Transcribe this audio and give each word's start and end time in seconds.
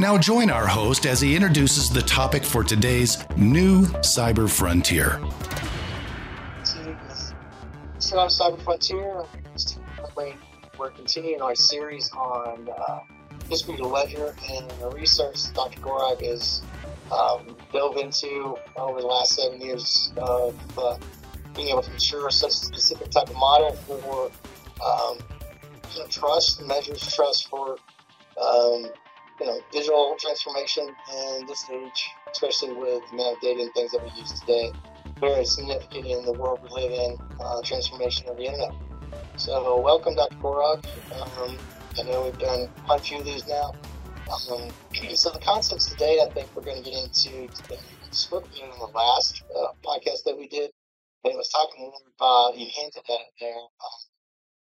Now 0.00 0.18
join 0.18 0.50
our 0.50 0.66
host 0.66 1.06
as 1.06 1.20
he 1.20 1.36
introduces 1.36 1.88
the 1.88 2.02
topic 2.02 2.44
for 2.44 2.64
today's 2.64 3.24
new 3.36 3.84
cyber 4.02 4.50
frontier. 4.50 5.20
So 7.98 8.18
I'm 8.18 8.28
Cyber 8.28 8.60
Frontier. 8.62 9.24
We're 10.78 10.90
continuing 10.90 11.40
our 11.40 11.54
series 11.54 12.10
on 12.12 12.68
uh, 12.68 13.00
distributed 13.48 13.86
ledger 13.86 14.34
and 14.50 14.68
the 14.72 14.90
research 14.90 15.52
Dr. 15.52 15.80
Gorog 15.80 16.24
has 16.26 16.62
um, 17.12 17.56
dove 17.72 17.96
into 17.96 18.56
over 18.76 19.00
the 19.00 19.06
last 19.06 19.36
seven 19.36 19.60
years 19.60 20.12
of 20.16 20.56
uh, 20.78 20.96
being 21.54 21.68
able 21.68 21.82
to 21.82 21.92
ensure 21.92 22.28
such 22.30 22.50
a 22.50 22.54
specific 22.54 23.10
type 23.10 23.28
of 23.28 23.36
model 23.36 23.72
for 23.72 24.30
um, 24.84 25.18
trust, 26.08 26.66
measures 26.66 27.14
trust 27.14 27.48
for 27.48 27.76
um, 28.40 28.90
you 29.42 29.48
know, 29.48 29.60
digital 29.72 30.16
transformation 30.20 30.86
in 30.86 31.46
this 31.46 31.68
age, 31.68 32.10
especially 32.30 32.74
with 32.74 33.02
the 33.10 33.16
amount 33.16 33.36
of 33.36 33.40
data 33.40 33.62
and 33.62 33.74
things 33.74 33.90
that 33.90 34.02
we 34.02 34.20
use 34.20 34.38
today, 34.38 34.70
very 35.18 35.44
significant 35.44 36.06
in 36.06 36.24
the 36.24 36.32
world 36.32 36.60
we 36.62 36.70
live 36.70 36.92
in, 36.92 37.18
uh, 37.40 37.60
transformation 37.62 38.28
of 38.28 38.36
the 38.36 38.44
internet. 38.44 38.72
So, 39.36 39.80
welcome, 39.80 40.14
Dr. 40.14 40.36
Gorog. 40.36 40.86
Um, 41.20 41.58
I 41.98 42.02
know 42.04 42.22
we've 42.22 42.38
done 42.38 42.68
quite 42.86 43.00
a 43.00 43.02
few 43.02 43.18
of 43.18 43.24
these 43.24 43.48
now. 43.48 43.72
Um, 44.30 44.70
so, 45.14 45.30
the 45.30 45.40
concepts 45.40 45.86
today, 45.86 46.20
I 46.22 46.32
think 46.32 46.48
we're 46.54 46.62
going 46.62 46.82
to 46.82 46.88
get 46.88 47.02
into 47.02 47.48
today. 47.48 47.80
Spoke 48.12 48.46
in 48.62 48.70
the 48.78 48.86
last 48.86 49.42
uh, 49.56 49.72
podcast 49.84 50.22
that 50.24 50.38
we 50.38 50.46
did, 50.46 50.70
and 51.24 51.32
it 51.32 51.36
was 51.36 51.48
talking 51.48 51.80
more 51.80 51.92
about, 52.16 52.56
you 52.56 52.66
hinted 52.70 53.02
at 53.08 53.12
it 53.12 53.32
there, 53.40 53.56
um, 53.56 54.11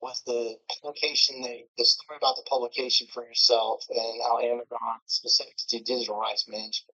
was 0.02 0.20
the 0.26 0.56
publication, 0.82 1.40
the, 1.42 1.62
the 1.78 1.84
story 1.84 2.18
about 2.18 2.34
the 2.36 2.42
publication 2.50 3.06
for 3.14 3.24
yourself 3.24 3.84
and 3.88 4.20
how 4.26 4.40
Amazon 4.40 4.98
specific 5.06 5.54
to 5.68 5.78
digital 5.78 6.18
rights 6.18 6.46
management. 6.48 6.96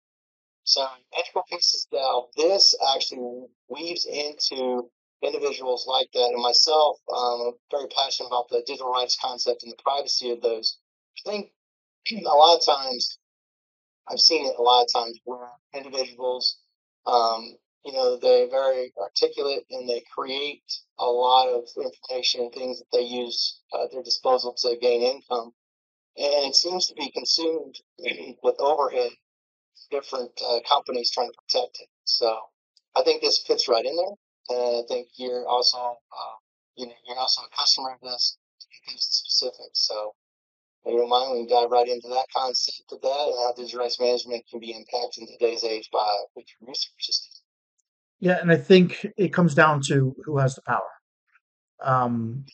So 0.63 0.87
integral 1.17 1.43
pieces 1.51 1.87
now, 1.91 2.27
this 2.37 2.73
actually 2.95 3.47
weaves 3.67 4.05
into 4.05 4.89
individuals 5.21 5.85
like 5.87 6.07
that. 6.13 6.31
And 6.33 6.41
myself, 6.41 6.97
um, 7.13 7.41
I'm 7.47 7.53
very 7.69 7.87
passionate 7.95 8.27
about 8.29 8.47
the 8.49 8.63
digital 8.65 8.91
rights 8.91 9.17
concept 9.21 9.63
and 9.63 9.71
the 9.71 9.83
privacy 9.83 10.31
of 10.31 10.41
those. 10.41 10.77
I 11.25 11.29
think 11.29 11.51
a 12.25 12.29
lot 12.29 12.57
of 12.57 12.65
times, 12.65 13.17
I've 14.07 14.19
seen 14.19 14.45
it 14.45 14.55
a 14.57 14.61
lot 14.61 14.83
of 14.83 14.93
times 14.93 15.19
where 15.25 15.49
individuals 15.73 16.57
um, 17.05 17.55
you 17.85 17.93
know, 17.93 18.17
they're 18.17 18.49
very 18.49 18.93
articulate 18.99 19.65
and 19.69 19.87
they 19.89 20.03
create 20.13 20.63
a 20.99 21.05
lot 21.05 21.49
of 21.49 21.65
information 21.77 22.41
and 22.41 22.53
things 22.53 22.79
that 22.79 22.87
they 22.93 23.03
use 23.03 23.59
at 23.73 23.91
their 23.91 24.03
disposal 24.03 24.53
to 24.53 24.77
gain 24.81 25.01
income. 25.01 25.51
And 26.17 26.49
it 26.49 26.55
seems 26.55 26.87
to 26.87 26.95
be 26.95 27.11
consumed 27.11 27.75
with 28.43 28.55
overhead, 28.59 29.11
different 29.91 30.31
uh, 30.45 30.59
companies 30.67 31.11
trying 31.11 31.31
to 31.31 31.37
protect 31.47 31.79
it. 31.81 31.89
So 32.05 32.37
I 32.95 33.03
think 33.03 33.21
this 33.21 33.43
fits 33.45 33.67
right 33.67 33.85
in 33.85 33.95
there. 33.95 34.57
And 34.57 34.77
I 34.77 34.87
think 34.87 35.07
you're 35.15 35.47
also, 35.47 35.77
uh, 35.77 36.35
you 36.75 36.87
know, 36.87 36.93
you're 37.07 37.17
also 37.17 37.41
a 37.41 37.55
customer 37.57 37.93
of 37.93 38.01
this. 38.01 38.37
It 38.87 38.99
specifics. 38.99 39.87
So 39.87 40.13
you 40.85 40.97
don't 40.97 41.09
mind, 41.09 41.31
we 41.31 41.47
dive 41.47 41.71
right 41.71 41.87
into 41.87 42.09
that 42.09 42.27
concept 42.35 42.91
of 42.91 43.01
that 43.01 43.27
and 43.27 43.39
how 43.39 43.53
digital 43.55 43.79
rights 43.79 43.99
management 43.99 44.45
can 44.49 44.59
be 44.59 44.71
impacted 44.71 45.23
in 45.23 45.27
today's 45.27 45.63
age 45.63 45.89
by 45.91 46.05
your 46.35 46.45
research 46.67 47.42
yeah, 48.23 48.39
and 48.39 48.49
I 48.53 48.55
think 48.55 49.05
it 49.17 49.33
comes 49.33 49.53
down 49.53 49.81
to 49.89 50.15
who 50.23 50.37
has 50.37 50.55
the 50.55 50.61
power. 50.61 50.79
Um, 51.83 52.45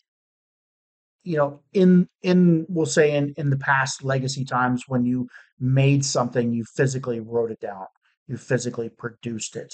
you 1.24 1.38
know, 1.38 1.60
in 1.74 2.08
in 2.24 2.66
we'll 2.68 2.88
say 2.88 3.16
in 3.16 3.36
in 3.38 3.52
the 3.52 3.58
past 3.58 4.04
legacy 4.04 4.44
times 4.44 4.86
when 4.88 5.06
you 5.06 5.28
made 5.60 6.04
something, 6.04 6.52
you 6.54 6.66
physically 6.76 7.20
wrote 7.20 7.52
it 7.52 7.60
down, 7.60 7.86
you 8.28 8.36
physically 8.36 8.90
produced 8.90 9.56
it, 9.56 9.72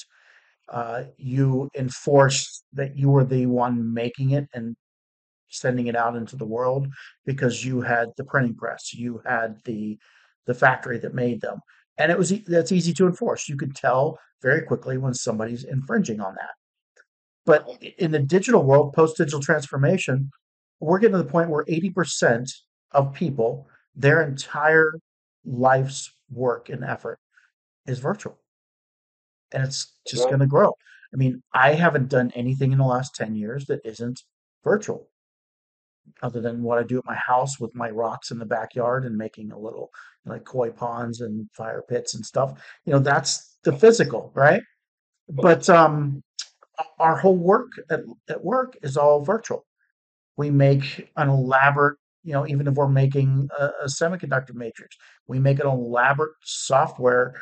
uh, 0.68 1.04
you 1.18 1.70
enforced 1.78 2.66
that 2.74 2.98
you 2.98 3.10
were 3.10 3.24
the 3.24 3.46
one 3.46 3.94
making 3.94 4.32
it 4.32 4.50
and 4.54 4.76
sending 5.50 5.88
it 5.88 5.96
out 5.96 6.18
into 6.18 6.36
the 6.36 6.46
world 6.46 6.88
because 7.26 7.64
you 7.64 7.80
had 7.80 8.10
the 8.18 8.26
printing 8.26 8.56
press, 8.56 8.94
you 8.94 9.22
had 9.26 9.64
the 9.64 9.98
the 10.46 10.54
factory 10.54 11.00
that 11.00 11.14
made 11.14 11.40
them, 11.40 11.60
and 11.98 12.12
it 12.12 12.18
was 12.18 12.34
that's 12.48 12.72
easy 12.72 12.94
to 12.94 13.08
enforce. 13.08 13.48
You 13.48 13.58
could 13.58 13.76
tell 13.76 14.20
very 14.42 14.62
quickly 14.62 14.98
when 14.98 15.14
somebody's 15.14 15.64
infringing 15.64 16.20
on 16.22 16.36
that. 16.36 16.52
But 17.46 17.68
in 17.98 18.12
the 18.12 18.20
digital 18.20 18.64
world, 18.64 18.94
post 18.94 19.18
digital 19.18 19.40
transformation, 19.40 20.32
we're 20.80 21.00
getting 21.00 21.18
to 21.18 21.24
the 21.24 21.30
point 21.30 21.50
where 21.50 21.66
80% 21.66 22.52
of 22.92 23.14
people, 23.14 23.68
their 23.96 24.24
entire 24.24 24.94
life's 25.46 26.12
work 26.32 26.70
and 26.70 26.84
effort 26.84 27.20
is 27.86 28.00
virtual. 28.00 28.38
And 29.52 29.64
it's 29.64 29.94
just 30.08 30.26
going 30.26 30.40
to 30.40 30.48
grow. 30.48 30.74
I 31.14 31.18
mean, 31.18 31.42
I 31.54 31.74
haven't 31.74 32.10
done 32.10 32.32
anything 32.36 32.72
in 32.72 32.80
the 32.80 32.86
last 32.86 33.16
10 33.16 33.36
years 33.36 33.68
that 33.68 33.82
isn't 33.86 34.24
virtual 34.64 35.08
other 36.22 36.42
than 36.42 36.64
what 36.64 36.78
I 36.78 36.84
do 36.84 36.98
at 36.98 37.06
my 37.06 37.16
house 37.16 37.60
with 37.60 37.76
my 37.76 37.90
rocks 37.90 38.32
in 38.32 38.40
the 38.40 38.46
backyard 38.46 39.06
and 39.06 39.18
making 39.18 39.52
a 39.52 39.60
little 39.60 39.92
like 40.26 40.44
koi 40.44 40.72
ponds 40.72 41.22
and 41.22 41.48
fire 41.52 41.84
pits 41.88 42.16
and 42.16 42.26
stuff. 42.26 42.62
You 42.86 42.94
know, 42.94 43.00
that's 43.00 43.58
the 43.64 43.74
physical, 43.74 44.32
right? 44.34 44.62
But 45.30 45.70
um, 45.70 46.24
our 47.00 47.18
whole 47.18 47.38
work 47.38 47.72
at, 47.90 48.02
at 48.30 48.44
work 48.44 48.78
is 48.82 48.98
all 48.98 49.24
virtual. 49.24 49.66
We 50.38 50.52
make 50.52 51.10
an 51.16 51.30
elaborate, 51.30 51.98
you 52.24 52.34
know, 52.34 52.48
even 52.48 52.68
if 52.68 52.74
we're 52.76 52.88
making 52.88 53.50
a, 53.58 53.66
a 53.84 53.86
semiconductor 53.86 54.54
matrix, 54.54 54.96
we 55.28 55.40
make 55.40 55.60
an 55.60 55.68
elaborate 55.68 56.34
software 56.44 57.34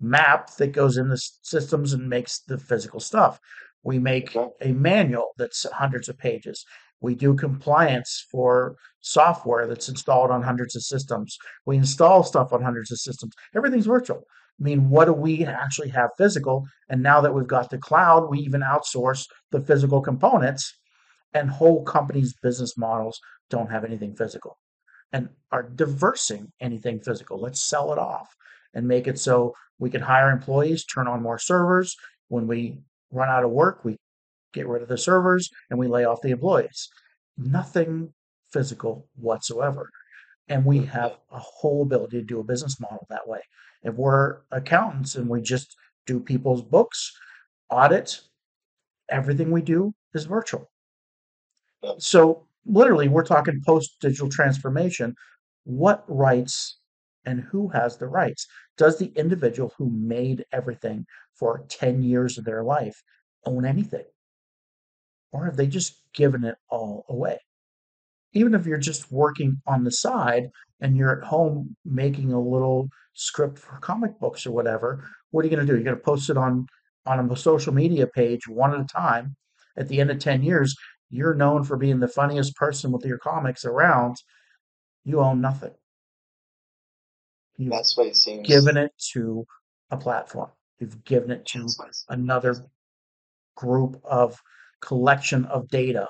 map 0.00 0.54
that 0.56 0.72
goes 0.72 0.96
in 0.96 1.08
the 1.08 1.16
systems 1.42 1.92
and 1.92 2.08
makes 2.08 2.40
the 2.40 2.58
physical 2.58 3.00
stuff. 3.00 3.38
We 3.84 3.98
make 3.98 4.36
a 4.60 4.72
manual 4.72 5.32
that's 5.38 5.66
hundreds 5.72 6.08
of 6.08 6.18
pages. 6.18 6.64
We 7.02 7.14
do 7.14 7.34
compliance 7.34 8.26
for 8.30 8.76
software 9.00 9.66
that's 9.66 9.88
installed 9.88 10.30
on 10.30 10.42
hundreds 10.42 10.76
of 10.76 10.82
systems. 10.82 11.36
We 11.66 11.76
install 11.76 12.22
stuff 12.22 12.52
on 12.52 12.62
hundreds 12.62 12.90
of 12.92 12.98
systems. 12.98 13.34
Everything's 13.54 13.86
virtual. 13.86 14.22
I 14.60 14.62
mean, 14.62 14.88
what 14.88 15.06
do 15.06 15.12
we 15.12 15.44
actually 15.44 15.88
have 15.90 16.10
physical? 16.16 16.64
And 16.88 17.02
now 17.02 17.20
that 17.20 17.34
we've 17.34 17.46
got 17.46 17.70
the 17.70 17.78
cloud, 17.78 18.30
we 18.30 18.38
even 18.38 18.60
outsource 18.60 19.26
the 19.50 19.60
physical 19.60 20.00
components, 20.00 20.72
and 21.34 21.50
whole 21.50 21.82
companies' 21.82 22.34
business 22.42 22.76
models 22.76 23.18
don't 23.50 23.70
have 23.70 23.84
anything 23.84 24.14
physical 24.14 24.58
and 25.12 25.28
are 25.50 25.62
diversing 25.62 26.52
anything 26.60 27.00
physical. 27.00 27.40
Let's 27.40 27.62
sell 27.62 27.92
it 27.92 27.98
off 27.98 28.28
and 28.74 28.86
make 28.86 29.06
it 29.06 29.18
so 29.18 29.54
we 29.78 29.90
can 29.90 30.02
hire 30.02 30.30
employees, 30.30 30.84
turn 30.84 31.08
on 31.08 31.22
more 31.22 31.38
servers. 31.38 31.96
When 32.28 32.46
we 32.46 32.78
run 33.10 33.28
out 33.28 33.44
of 33.44 33.50
work, 33.50 33.84
we 33.84 33.96
get 34.52 34.68
rid 34.68 34.82
of 34.82 34.88
the 34.88 34.98
servers 34.98 35.50
and 35.70 35.78
we 35.78 35.88
lay 35.88 36.04
off 36.04 36.22
the 36.22 36.30
employees. 36.30 36.88
Nothing 37.36 38.12
physical 38.52 39.08
whatsoever. 39.14 39.88
And 40.48 40.64
we 40.64 40.84
have 40.86 41.16
a 41.30 41.38
whole 41.38 41.82
ability 41.82 42.18
to 42.18 42.26
do 42.26 42.40
a 42.40 42.44
business 42.44 42.80
model 42.80 43.06
that 43.08 43.26
way. 43.26 43.40
If 43.82 43.94
we're 43.94 44.40
accountants 44.50 45.14
and 45.14 45.28
we 45.28 45.40
just 45.40 45.74
do 46.06 46.20
people's 46.20 46.62
books, 46.62 47.12
audit, 47.70 48.20
everything 49.08 49.50
we 49.50 49.62
do 49.62 49.94
is 50.14 50.24
virtual. 50.24 50.70
So, 51.98 52.46
literally, 52.64 53.08
we're 53.08 53.24
talking 53.24 53.60
post 53.66 53.96
digital 54.00 54.28
transformation. 54.28 55.14
What 55.64 56.04
rights 56.06 56.78
and 57.24 57.40
who 57.40 57.68
has 57.68 57.96
the 57.96 58.06
rights? 58.06 58.46
Does 58.76 58.98
the 58.98 59.12
individual 59.16 59.72
who 59.78 59.90
made 59.90 60.44
everything 60.52 61.06
for 61.34 61.64
10 61.68 62.02
years 62.02 62.38
of 62.38 62.44
their 62.44 62.62
life 62.62 63.02
own 63.44 63.64
anything? 63.64 64.04
Or 65.32 65.46
have 65.46 65.56
they 65.56 65.66
just 65.66 66.00
given 66.14 66.44
it 66.44 66.56
all 66.70 67.04
away? 67.08 67.38
Even 68.34 68.54
if 68.54 68.66
you're 68.66 68.78
just 68.78 69.10
working 69.10 69.60
on 69.66 69.84
the 69.84 69.90
side 69.90 70.50
and 70.80 70.96
you're 70.96 71.18
at 71.18 71.26
home 71.26 71.76
making 71.84 72.32
a 72.32 72.40
little 72.40 72.88
script 73.14 73.58
for 73.58 73.78
comic 73.78 74.18
books 74.20 74.46
or 74.46 74.52
whatever, 74.52 75.04
what 75.30 75.44
are 75.44 75.48
you 75.48 75.54
going 75.54 75.66
to 75.66 75.70
do? 75.70 75.76
You're 75.76 75.84
going 75.84 75.96
to 75.96 76.02
post 76.02 76.30
it 76.30 76.36
on 76.36 76.66
on 77.06 77.30
a 77.30 77.36
social 77.36 77.74
media 77.74 78.06
page 78.06 78.46
one 78.46 78.72
at 78.74 78.80
a 78.80 78.84
time. 78.84 79.36
At 79.76 79.88
the 79.88 80.00
end 80.00 80.10
of 80.10 80.18
10 80.18 80.42
years, 80.42 80.76
you're 81.10 81.34
known 81.34 81.64
for 81.64 81.76
being 81.76 81.98
the 81.98 82.08
funniest 82.08 82.54
person 82.56 82.92
with 82.92 83.04
your 83.04 83.18
comics 83.18 83.64
around. 83.64 84.16
You 85.04 85.20
own 85.20 85.40
nothing. 85.40 85.72
You've 87.56 87.70
That's 87.70 87.96
what 87.96 88.06
it 88.06 88.16
seems. 88.16 88.46
Given 88.46 88.76
it 88.76 88.92
to 89.12 89.46
a 89.90 89.96
platform. 89.96 90.50
You've 90.78 91.04
given 91.04 91.30
it 91.30 91.46
to 91.46 91.66
another 92.08 92.56
group 93.56 94.00
of 94.04 94.40
collection 94.82 95.44
of 95.46 95.68
data. 95.68 96.08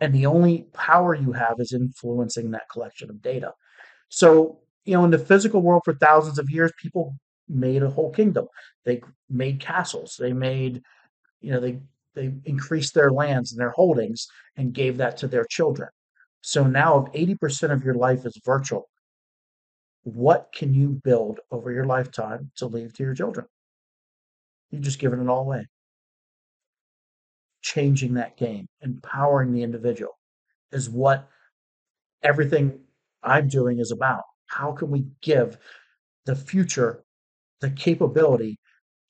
And 0.00 0.12
the 0.12 0.26
only 0.26 0.66
power 0.72 1.14
you 1.14 1.32
have 1.32 1.60
is 1.60 1.72
influencing 1.72 2.50
that 2.50 2.68
collection 2.70 3.10
of 3.10 3.22
data. 3.22 3.52
So, 4.08 4.60
you 4.84 4.94
know, 4.94 5.04
in 5.04 5.10
the 5.10 5.18
physical 5.18 5.62
world 5.62 5.82
for 5.84 5.94
thousands 5.94 6.38
of 6.38 6.50
years, 6.50 6.72
people 6.82 7.16
made 7.48 7.82
a 7.82 7.90
whole 7.90 8.10
kingdom. 8.12 8.46
They 8.84 9.02
made 9.30 9.60
castles. 9.60 10.16
They 10.18 10.32
made, 10.32 10.82
you 11.40 11.52
know, 11.52 11.60
they 11.60 11.80
they 12.14 12.32
increased 12.44 12.94
their 12.94 13.10
lands 13.10 13.52
and 13.52 13.60
their 13.60 13.70
holdings 13.70 14.28
and 14.56 14.72
gave 14.72 14.98
that 14.98 15.16
to 15.18 15.28
their 15.28 15.44
children. 15.50 15.88
So 16.42 16.64
now, 16.64 17.06
if 17.06 17.12
80% 17.12 17.72
of 17.72 17.84
your 17.84 17.94
life 17.94 18.24
is 18.24 18.40
virtual, 18.44 18.88
what 20.04 20.50
can 20.54 20.74
you 20.74 21.00
build 21.02 21.40
over 21.50 21.72
your 21.72 21.86
lifetime 21.86 22.50
to 22.56 22.66
leave 22.66 22.92
to 22.94 23.02
your 23.02 23.14
children? 23.14 23.46
You've 24.70 24.82
just 24.82 24.98
given 24.98 25.20
it 25.20 25.28
all 25.28 25.40
away. 25.40 25.66
Changing 27.64 28.12
that 28.14 28.36
game, 28.36 28.66
empowering 28.82 29.50
the 29.50 29.62
individual 29.62 30.12
is 30.70 30.90
what 30.90 31.30
everything 32.22 32.78
I'm 33.22 33.48
doing 33.48 33.78
is 33.78 33.90
about. 33.90 34.20
How 34.48 34.72
can 34.72 34.90
we 34.90 35.06
give 35.22 35.56
the 36.26 36.36
future 36.36 37.04
the 37.62 37.70
capability 37.70 38.58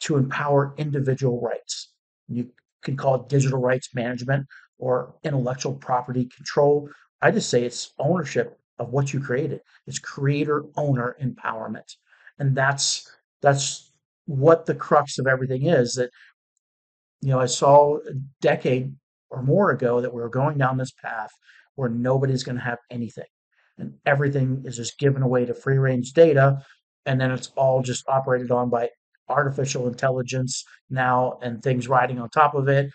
to 0.03 0.17
empower 0.17 0.73
individual 0.77 1.41
rights? 1.41 1.91
You 2.29 2.49
can 2.85 2.97
call 2.97 3.17
it 3.17 3.29
digital 3.29 3.59
rights 3.59 3.93
management 3.93 4.47
or 4.79 5.17
intellectual 5.25 5.75
property 5.75 6.27
control. 6.27 6.89
I 7.21 7.33
just 7.33 7.51
say 7.51 7.65
it's 7.65 7.93
ownership 7.99 8.57
of 8.79 8.91
what 8.91 9.13
you 9.13 9.19
created. 9.19 9.63
It's 9.89 9.99
creator 9.99 10.63
owner 10.77 11.17
empowerment. 11.21 11.97
And 12.39 12.57
that's 12.57 13.11
that's 13.43 13.91
what 14.27 14.65
the 14.65 14.77
crux 14.77 15.19
of 15.19 15.27
everything 15.27 15.67
is 15.67 15.95
that 15.95 16.11
you 17.25 17.31
know 17.31 17.41
I 17.41 17.47
saw 17.47 17.97
a 17.97 18.13
decade 18.43 18.95
or 19.31 19.43
more 19.43 19.71
ago 19.71 20.03
that 20.03 20.13
we 20.13 20.21
were 20.21 20.29
going 20.29 20.59
down 20.59 20.77
this 20.77 20.93
path 20.93 21.31
where 21.75 21.89
nobody's 21.89 22.45
going 22.45 22.57
to 22.57 22.63
have 22.63 22.79
anything 22.91 23.25
and 23.79 23.95
everything 24.05 24.63
is 24.67 24.77
just 24.77 24.99
given 24.99 25.23
away 25.23 25.47
to 25.47 25.55
free 25.55 25.79
range 25.79 26.13
data 26.13 26.59
and 27.07 27.19
then 27.19 27.31
it's 27.31 27.51
all 27.57 27.81
just 27.83 28.05
operated 28.09 28.51
on 28.51 28.69
by 28.69 28.91
artificial 29.31 29.89
intelligence 29.89 30.65
now 30.91 31.39
and 31.41 31.63
things 31.63 31.89
riding 31.89 32.21
on 32.21 32.29
top 32.29 32.55
of 32.55 32.69
it 32.69 32.91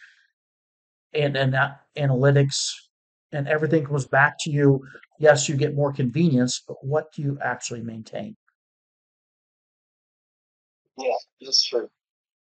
and 1.15 1.35
and 1.35 1.55
analytics 1.97 2.71
and 3.31 3.47
everything 3.47 3.83
comes 3.85 4.05
back 4.05 4.35
to 4.39 4.51
you. 4.51 4.79
Yes 5.19 5.49
you 5.49 5.55
get 5.55 5.73
more 5.73 5.91
convenience 5.91 6.61
but 6.67 6.77
what 6.83 7.11
do 7.13 7.23
you 7.23 7.39
actually 7.41 7.81
maintain? 7.81 8.37
Yeah 10.99 11.15
that's 11.41 11.67
true. 11.67 11.89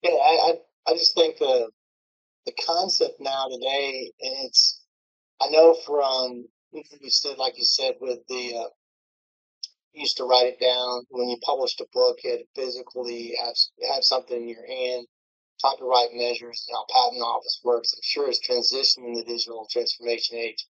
Yeah 0.02 0.10
i 0.10 0.50
i, 0.50 0.54
I 0.88 0.94
just 0.94 1.16
think 1.16 1.38
the 1.38 1.70
the 2.46 2.54
concept 2.66 3.20
now 3.20 3.46
today 3.52 4.12
and 4.22 4.34
it's 4.46 4.82
i 5.42 5.50
know 5.50 5.76
from 5.86 6.46
you 6.72 7.10
said 7.10 7.38
like 7.38 7.58
you 7.58 7.66
said 7.66 7.96
with 8.00 8.20
the 8.30 8.56
uh, 8.58 8.70
used 9.98 10.18
to 10.18 10.24
write 10.26 10.48
it 10.48 10.60
down 10.60 11.04
when 11.10 11.30
you 11.30 11.38
published 11.44 11.82
a 11.82 11.86
book. 11.94 12.18
You 12.24 12.32
had 12.32 12.40
to 12.40 12.46
physically 12.56 13.34
have 13.44 13.56
have 13.94 14.04
something 14.04 14.44
in 14.44 14.48
your 14.48 14.66
hand. 14.66 15.08
Copyright 15.62 16.10
measures, 16.14 16.68
how 16.72 16.86
patent 16.94 17.22
office 17.24 17.60
works. 17.64 17.94
I'm 17.96 18.02
sure 18.04 18.30
it's 18.30 18.40
transitioning 18.48 19.16
the 19.16 19.24
digital 19.24 19.68
transformation 19.72 20.38
age, 20.38 20.68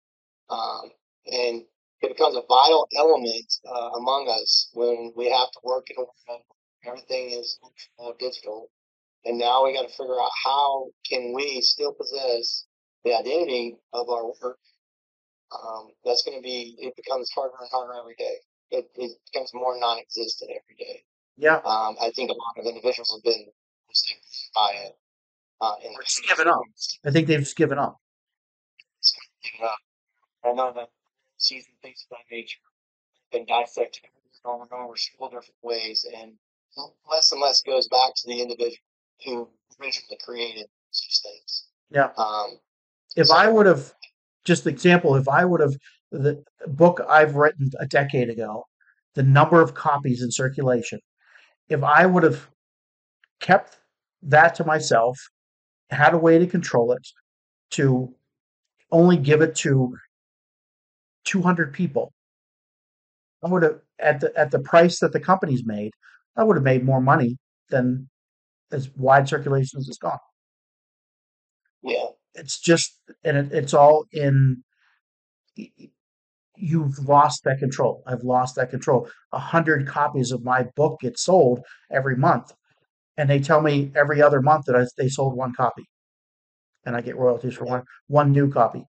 um, 0.50 0.92
and 1.26 1.64
it 2.02 2.08
becomes 2.08 2.38
a 2.38 2.44
vital 2.48 2.88
element 2.96 3.54
uh, 3.68 3.90
among 3.98 4.30
us 4.30 4.70
when 4.74 5.12
we 5.18 5.30
have 5.30 5.52
to 5.52 5.60
work 5.64 5.88
in 5.90 5.98
a 5.98 6.00
world 6.00 6.42
everything 6.86 7.32
is 7.32 7.60
digital, 8.18 8.70
and 9.26 9.38
now 9.38 9.66
we 9.66 9.74
got 9.74 9.88
to 9.88 9.96
figure 9.96 10.20
out 10.20 10.32
how 10.46 10.88
can 11.10 11.34
we 11.34 11.62
still 11.62 11.94
possess 11.94 12.66
the 13.04 13.14
identity 13.14 13.78
of 13.94 14.10
our 14.10 14.26
work. 14.42 14.60
Um, 15.52 15.90
that's 16.04 16.24
going 16.24 16.38
to 16.38 16.44
be 16.44 16.76
it 16.80 16.94
becomes 16.96 17.30
harder 17.32 17.56
and 17.60 17.70
harder 17.72 17.94
every 17.98 18.16
day 18.16 18.36
it, 18.72 18.90
it 18.96 19.12
becomes 19.32 19.52
more 19.54 19.78
non-existent 19.80 20.52
every 20.52 20.76
day. 20.78 21.04
Yeah. 21.38 21.58
Um, 21.58 21.96
I 22.02 22.12
think 22.16 22.30
a 22.30 22.34
lot 22.34 22.58
of 22.58 22.66
individuals 22.66 23.12
have 23.16 23.24
been 23.24 23.46
by 24.56 24.72
it. 24.86 24.98
Uh, 25.60 25.74
or 25.96 26.04
just 26.04 26.28
given 26.28 26.48
up. 26.48 26.62
I 27.06 27.12
think 27.12 27.28
they've 27.28 27.40
just 27.40 27.56
given 27.56 27.80
up. 27.80 28.00
I 30.44 30.54
know 30.54 30.72
that 30.76 30.90
season 31.38 31.74
things 31.82 32.06
of 32.12 32.18
that 32.18 32.36
nature 32.36 32.60
been 33.32 33.46
dissected 33.46 34.04
over 34.46 34.64
and 34.64 34.72
over 34.72 34.96
several 34.96 35.30
different 35.30 35.58
ways, 35.64 36.06
and 36.16 36.34
less 37.10 37.32
and 37.32 37.42
less 37.42 37.62
goes 37.64 37.88
back 37.88 38.14
to 38.16 38.28
the 38.28 38.40
individual 38.42 38.78
who 39.26 39.48
originally 39.82 40.18
created 40.24 40.68
these 40.92 41.22
things. 41.24 41.68
Yeah. 41.90 42.10
Um, 42.18 42.58
if 43.16 43.28
so, 43.28 43.36
I 43.36 43.48
would 43.48 43.66
have, 43.66 43.94
just 44.46 44.68
example, 44.68 45.16
if 45.16 45.28
I 45.28 45.46
would 45.46 45.62
have 45.62 45.76
the 46.12 46.44
book 46.68 47.02
I've 47.10 47.36
written 47.36 47.70
a 47.80 47.86
decade 47.86 48.30
ago, 48.30 48.66
the 49.16 49.24
number 49.24 49.62
of 49.62 49.74
copies 49.74 50.22
in 50.22 50.32
circulation, 50.32 51.00
if 51.70 51.84
I 51.84 52.06
would 52.06 52.24
have 52.24 52.48
kept 53.40 53.78
that 54.24 54.56
to 54.56 54.66
myself, 54.66 55.18
had 55.90 56.14
a 56.14 56.18
way 56.18 56.38
to 56.38 56.48
control 56.48 56.92
it, 56.92 57.08
to 57.72 58.14
only 58.92 59.18
give 59.18 59.42
it 59.42 59.56
to 59.56 59.96
200 61.26 61.74
people, 61.74 62.14
I 63.44 63.50
would 63.50 63.64
have 63.64 63.80
at 64.00 64.20
the 64.20 64.32
at 64.38 64.52
the 64.52 64.60
price 64.60 65.00
that 65.00 65.14
the 65.14 65.20
company's 65.20 65.66
made, 65.66 65.92
I 66.36 66.44
would 66.44 66.56
have 66.56 66.64
made 66.64 66.84
more 66.84 67.02
money 67.02 67.38
than 67.70 68.10
as 68.72 68.90
wide 68.96 69.28
circulation 69.28 69.80
as 69.80 69.88
it's 69.88 69.98
gone. 69.98 70.18
Yeah, 71.84 72.06
it's 72.34 72.60
just 72.60 73.00
and 73.24 73.38
it, 73.38 73.52
it's 73.52 73.74
all 73.74 74.06
in 74.12 74.64
you've 76.58 76.98
lost 77.08 77.44
that 77.44 77.60
control. 77.60 78.04
I've 78.08 78.24
lost 78.24 78.56
that 78.56 78.70
control. 78.70 79.10
A 79.32 79.40
hundred 79.40 79.88
copies 79.88 80.32
of 80.32 80.44
my 80.44 80.66
book 80.76 81.00
get 81.02 81.20
sold 81.20 81.62
every 81.92 82.16
month, 82.16 82.52
and 83.16 83.30
they 83.30 83.40
tell 83.40 83.62
me 83.62 83.92
every 83.96 84.22
other 84.22 84.42
month 84.42 84.66
that 84.66 84.76
I, 84.76 84.86
they 84.98 85.10
sold 85.10 85.36
one 85.36 85.54
copy, 85.54 85.88
and 86.86 86.96
I 86.96 87.02
get 87.02 87.18
royalties 87.18 87.56
for 87.56 87.66
one 87.66 87.84
one 88.08 88.32
new 88.32 88.52
copy. 88.52 88.84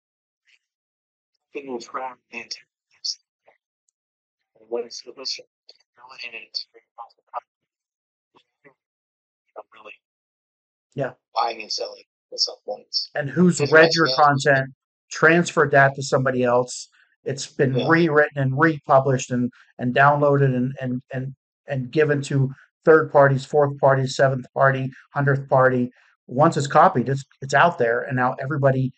People 1.52 1.80
track 1.80 2.18
it. 2.30 2.54
What 4.68 4.84
is 4.86 5.02
the 5.06 5.12
yeah, 10.94 11.12
buying 11.34 11.60
and 11.62 11.72
selling 11.72 12.02
at 12.32 12.38
some 12.38 12.56
points. 12.64 13.10
And 13.14 13.30
who's 13.30 13.60
read 13.72 13.90
your 13.94 14.08
content, 14.14 14.70
transferred 15.10 15.70
that 15.72 15.94
to 15.94 16.02
somebody 16.02 16.44
else, 16.44 16.88
it's 17.24 17.46
been 17.46 17.74
yeah. 17.74 17.88
rewritten 17.88 18.42
and 18.42 18.58
republished 18.58 19.30
and 19.30 19.50
and 19.78 19.94
downloaded 19.94 20.54
and 20.56 20.74
and 20.80 21.02
and 21.12 21.34
and 21.66 21.90
given 21.90 22.22
to 22.22 22.50
third 22.84 23.12
parties, 23.12 23.44
fourth 23.44 23.78
parties, 23.78 24.16
seventh 24.16 24.46
party, 24.54 24.90
hundredth 25.14 25.48
party. 25.48 25.90
Once 26.26 26.56
it's 26.56 26.66
copied, 26.66 27.08
it's 27.08 27.24
it's 27.42 27.54
out 27.54 27.78
there, 27.78 28.02
and 28.02 28.16
now 28.16 28.34
everybody 28.40 28.92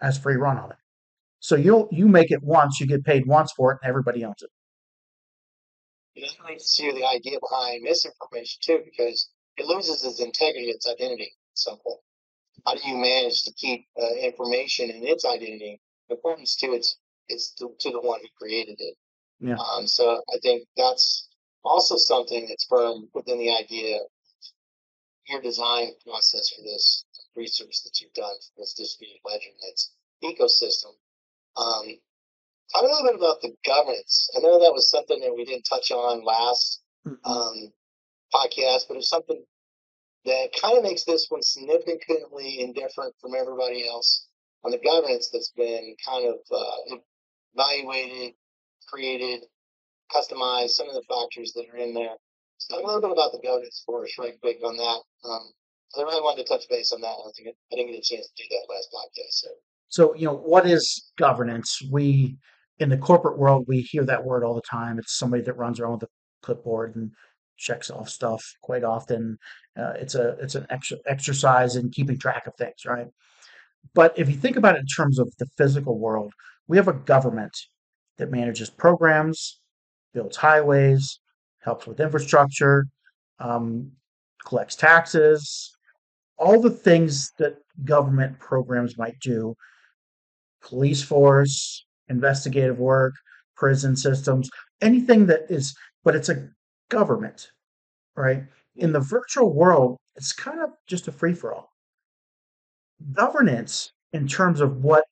has 0.00 0.18
free 0.18 0.36
run 0.36 0.58
on 0.58 0.70
it. 0.70 0.76
So 1.40 1.56
you'll 1.56 1.88
you 1.90 2.08
make 2.08 2.30
it 2.30 2.42
once, 2.42 2.80
you 2.80 2.86
get 2.86 3.04
paid 3.04 3.26
once 3.26 3.52
for 3.52 3.72
it, 3.72 3.78
and 3.82 3.88
everybody 3.88 4.24
owns 4.24 4.42
it. 4.42 4.50
You 6.14 6.26
definitely 6.26 6.58
see 6.60 6.90
the 6.92 7.04
idea 7.06 7.38
behind 7.40 7.82
misinformation 7.82 8.60
too, 8.62 8.80
because 8.84 9.28
it 9.56 9.66
loses 9.66 10.04
its 10.04 10.20
integrity, 10.20 10.66
its 10.66 10.88
identity. 10.88 11.32
Simple. 11.54 12.02
How 12.66 12.74
do 12.74 12.80
you 12.84 12.96
manage 12.96 13.42
to 13.44 13.52
keep 13.52 13.86
uh, 14.00 14.14
information 14.22 14.90
and 14.90 15.04
its 15.04 15.24
identity, 15.24 15.80
importance 16.08 16.56
to 16.56 16.72
its 16.72 16.98
is 17.28 17.54
to, 17.58 17.70
to 17.80 17.90
the 17.90 18.00
one 18.00 18.20
who 18.20 18.28
created 18.38 18.76
it. 18.78 18.94
Yeah. 19.40 19.56
Um, 19.56 19.86
so 19.86 20.22
I 20.32 20.38
think 20.42 20.66
that's 20.76 21.28
also 21.64 21.96
something 21.96 22.46
that's 22.48 22.66
from 22.66 23.08
within 23.14 23.38
the 23.38 23.54
idea 23.54 23.96
of 23.96 24.02
your 25.28 25.40
design 25.40 25.92
process 26.04 26.50
for 26.50 26.62
this 26.62 27.04
research 27.36 27.82
that 27.84 28.00
you've 28.00 28.12
done 28.12 28.34
for 28.40 28.62
this 28.62 28.74
distributed 28.74 29.20
ledger 29.24 29.48
and 29.48 29.72
its 29.72 29.92
ecosystem. 30.22 30.92
Um, 31.56 31.98
talk 32.72 32.82
a 32.82 32.86
little 32.86 33.04
bit 33.04 33.16
about 33.16 33.40
the 33.40 33.54
governance. 33.64 34.30
I 34.36 34.40
know 34.40 34.60
that 34.60 34.72
was 34.72 34.90
something 34.90 35.20
that 35.20 35.34
we 35.34 35.44
didn't 35.44 35.64
touch 35.64 35.90
on 35.90 36.24
last 36.24 36.82
mm-hmm. 37.06 37.30
um, 37.30 37.72
podcast, 38.34 38.88
but 38.88 38.96
it's 38.96 39.08
something 39.08 39.42
that 40.24 40.48
kind 40.60 40.76
of 40.76 40.82
makes 40.82 41.04
this 41.04 41.26
one 41.28 41.42
significantly 41.42 42.60
indifferent 42.60 43.14
from 43.20 43.34
everybody 43.34 43.86
else 43.86 44.26
on 44.64 44.70
the 44.70 44.78
governance 44.78 45.28
that's 45.32 45.52
been 45.56 45.94
kind 46.04 46.26
of 46.26 46.36
uh, 46.50 46.96
evaluated, 47.54 48.34
created, 48.88 49.44
customized, 50.14 50.70
some 50.70 50.88
of 50.88 50.94
the 50.94 51.02
factors 51.08 51.52
that 51.54 51.66
are 51.72 51.76
in 51.76 51.94
there. 51.94 52.16
So 52.58 52.76
talk 52.76 52.84
a 52.84 52.86
little 52.86 53.02
bit 53.02 53.10
about 53.12 53.32
the 53.32 53.46
governance 53.46 53.82
for 53.84 54.04
us, 54.04 54.12
right 54.18 54.40
quick 54.40 54.58
on 54.64 54.76
that. 54.76 55.00
Um, 55.28 55.52
I 55.98 56.02
really 56.02 56.22
wanted 56.22 56.46
to 56.46 56.48
touch 56.48 56.64
base 56.68 56.92
on 56.92 57.00
that. 57.02 57.08
I, 57.08 57.30
think 57.36 57.48
I 57.72 57.76
didn't 57.76 57.92
get 57.92 57.98
a 57.98 58.02
chance 58.02 58.26
to 58.26 58.42
do 58.42 58.48
that 58.50 58.72
last 58.72 58.88
podcast. 58.92 59.30
So. 59.30 59.48
so, 59.88 60.14
you 60.14 60.26
know, 60.26 60.34
what 60.34 60.66
is 60.66 61.12
governance? 61.18 61.78
We, 61.90 62.38
in 62.78 62.88
the 62.88 62.98
corporate 62.98 63.38
world, 63.38 63.66
we 63.68 63.80
hear 63.82 64.04
that 64.04 64.24
word 64.24 64.44
all 64.44 64.54
the 64.54 64.62
time. 64.68 64.98
It's 64.98 65.18
somebody 65.18 65.42
that 65.42 65.56
runs 65.56 65.78
around 65.78 65.92
with 65.92 66.04
a 66.04 66.08
clipboard 66.42 66.96
and 66.96 67.12
checks 67.56 67.90
off 67.90 68.08
stuff 68.08 68.44
quite 68.62 68.84
often. 68.84 69.38
Uh, 69.76 69.92
it's 69.96 70.14
a 70.14 70.30
it's 70.40 70.54
an 70.54 70.66
ex- 70.70 70.92
exercise 71.06 71.76
in 71.76 71.90
keeping 71.90 72.18
track 72.18 72.46
of 72.46 72.54
things, 72.56 72.84
right? 72.86 73.08
But 73.94 74.18
if 74.18 74.28
you 74.28 74.36
think 74.36 74.56
about 74.56 74.76
it 74.76 74.80
in 74.80 74.86
terms 74.86 75.18
of 75.18 75.32
the 75.38 75.46
physical 75.58 75.98
world, 75.98 76.32
we 76.68 76.76
have 76.76 76.88
a 76.88 76.92
government 76.92 77.56
that 78.18 78.30
manages 78.30 78.70
programs, 78.70 79.60
builds 80.12 80.36
highways, 80.36 81.20
helps 81.60 81.86
with 81.86 82.00
infrastructure, 82.00 82.86
um, 83.38 83.90
collects 84.44 84.76
taxes, 84.76 85.74
all 86.38 86.60
the 86.60 86.70
things 86.70 87.32
that 87.38 87.56
government 87.84 88.38
programs 88.38 88.98
might 88.98 89.18
do 89.20 89.54
police 90.62 91.02
force, 91.02 91.84
investigative 92.08 92.78
work, 92.78 93.12
prison 93.56 93.94
systems, 93.96 94.50
anything 94.80 95.26
that 95.26 95.42
is, 95.50 95.76
but 96.02 96.16
it's 96.16 96.28
a 96.28 96.48
government, 96.94 97.48
right? 98.16 98.44
In 98.76 98.92
the 98.92 99.00
virtual 99.00 99.52
world, 99.52 99.98
it's 100.16 100.32
kind 100.32 100.60
of 100.60 100.70
just 100.86 101.08
a 101.08 101.12
free 101.12 101.34
for 101.34 101.52
all. 101.52 101.70
Governance, 103.12 103.92
in 104.12 104.28
terms 104.28 104.60
of 104.60 104.84
what 104.84 105.04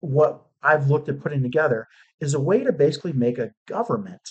what 0.00 0.42
I've 0.62 0.88
looked 0.88 1.08
at 1.08 1.20
putting 1.20 1.42
together, 1.42 1.86
is 2.20 2.34
a 2.34 2.40
way 2.40 2.64
to 2.64 2.72
basically 2.72 3.12
make 3.12 3.38
a 3.38 3.52
government 3.68 4.22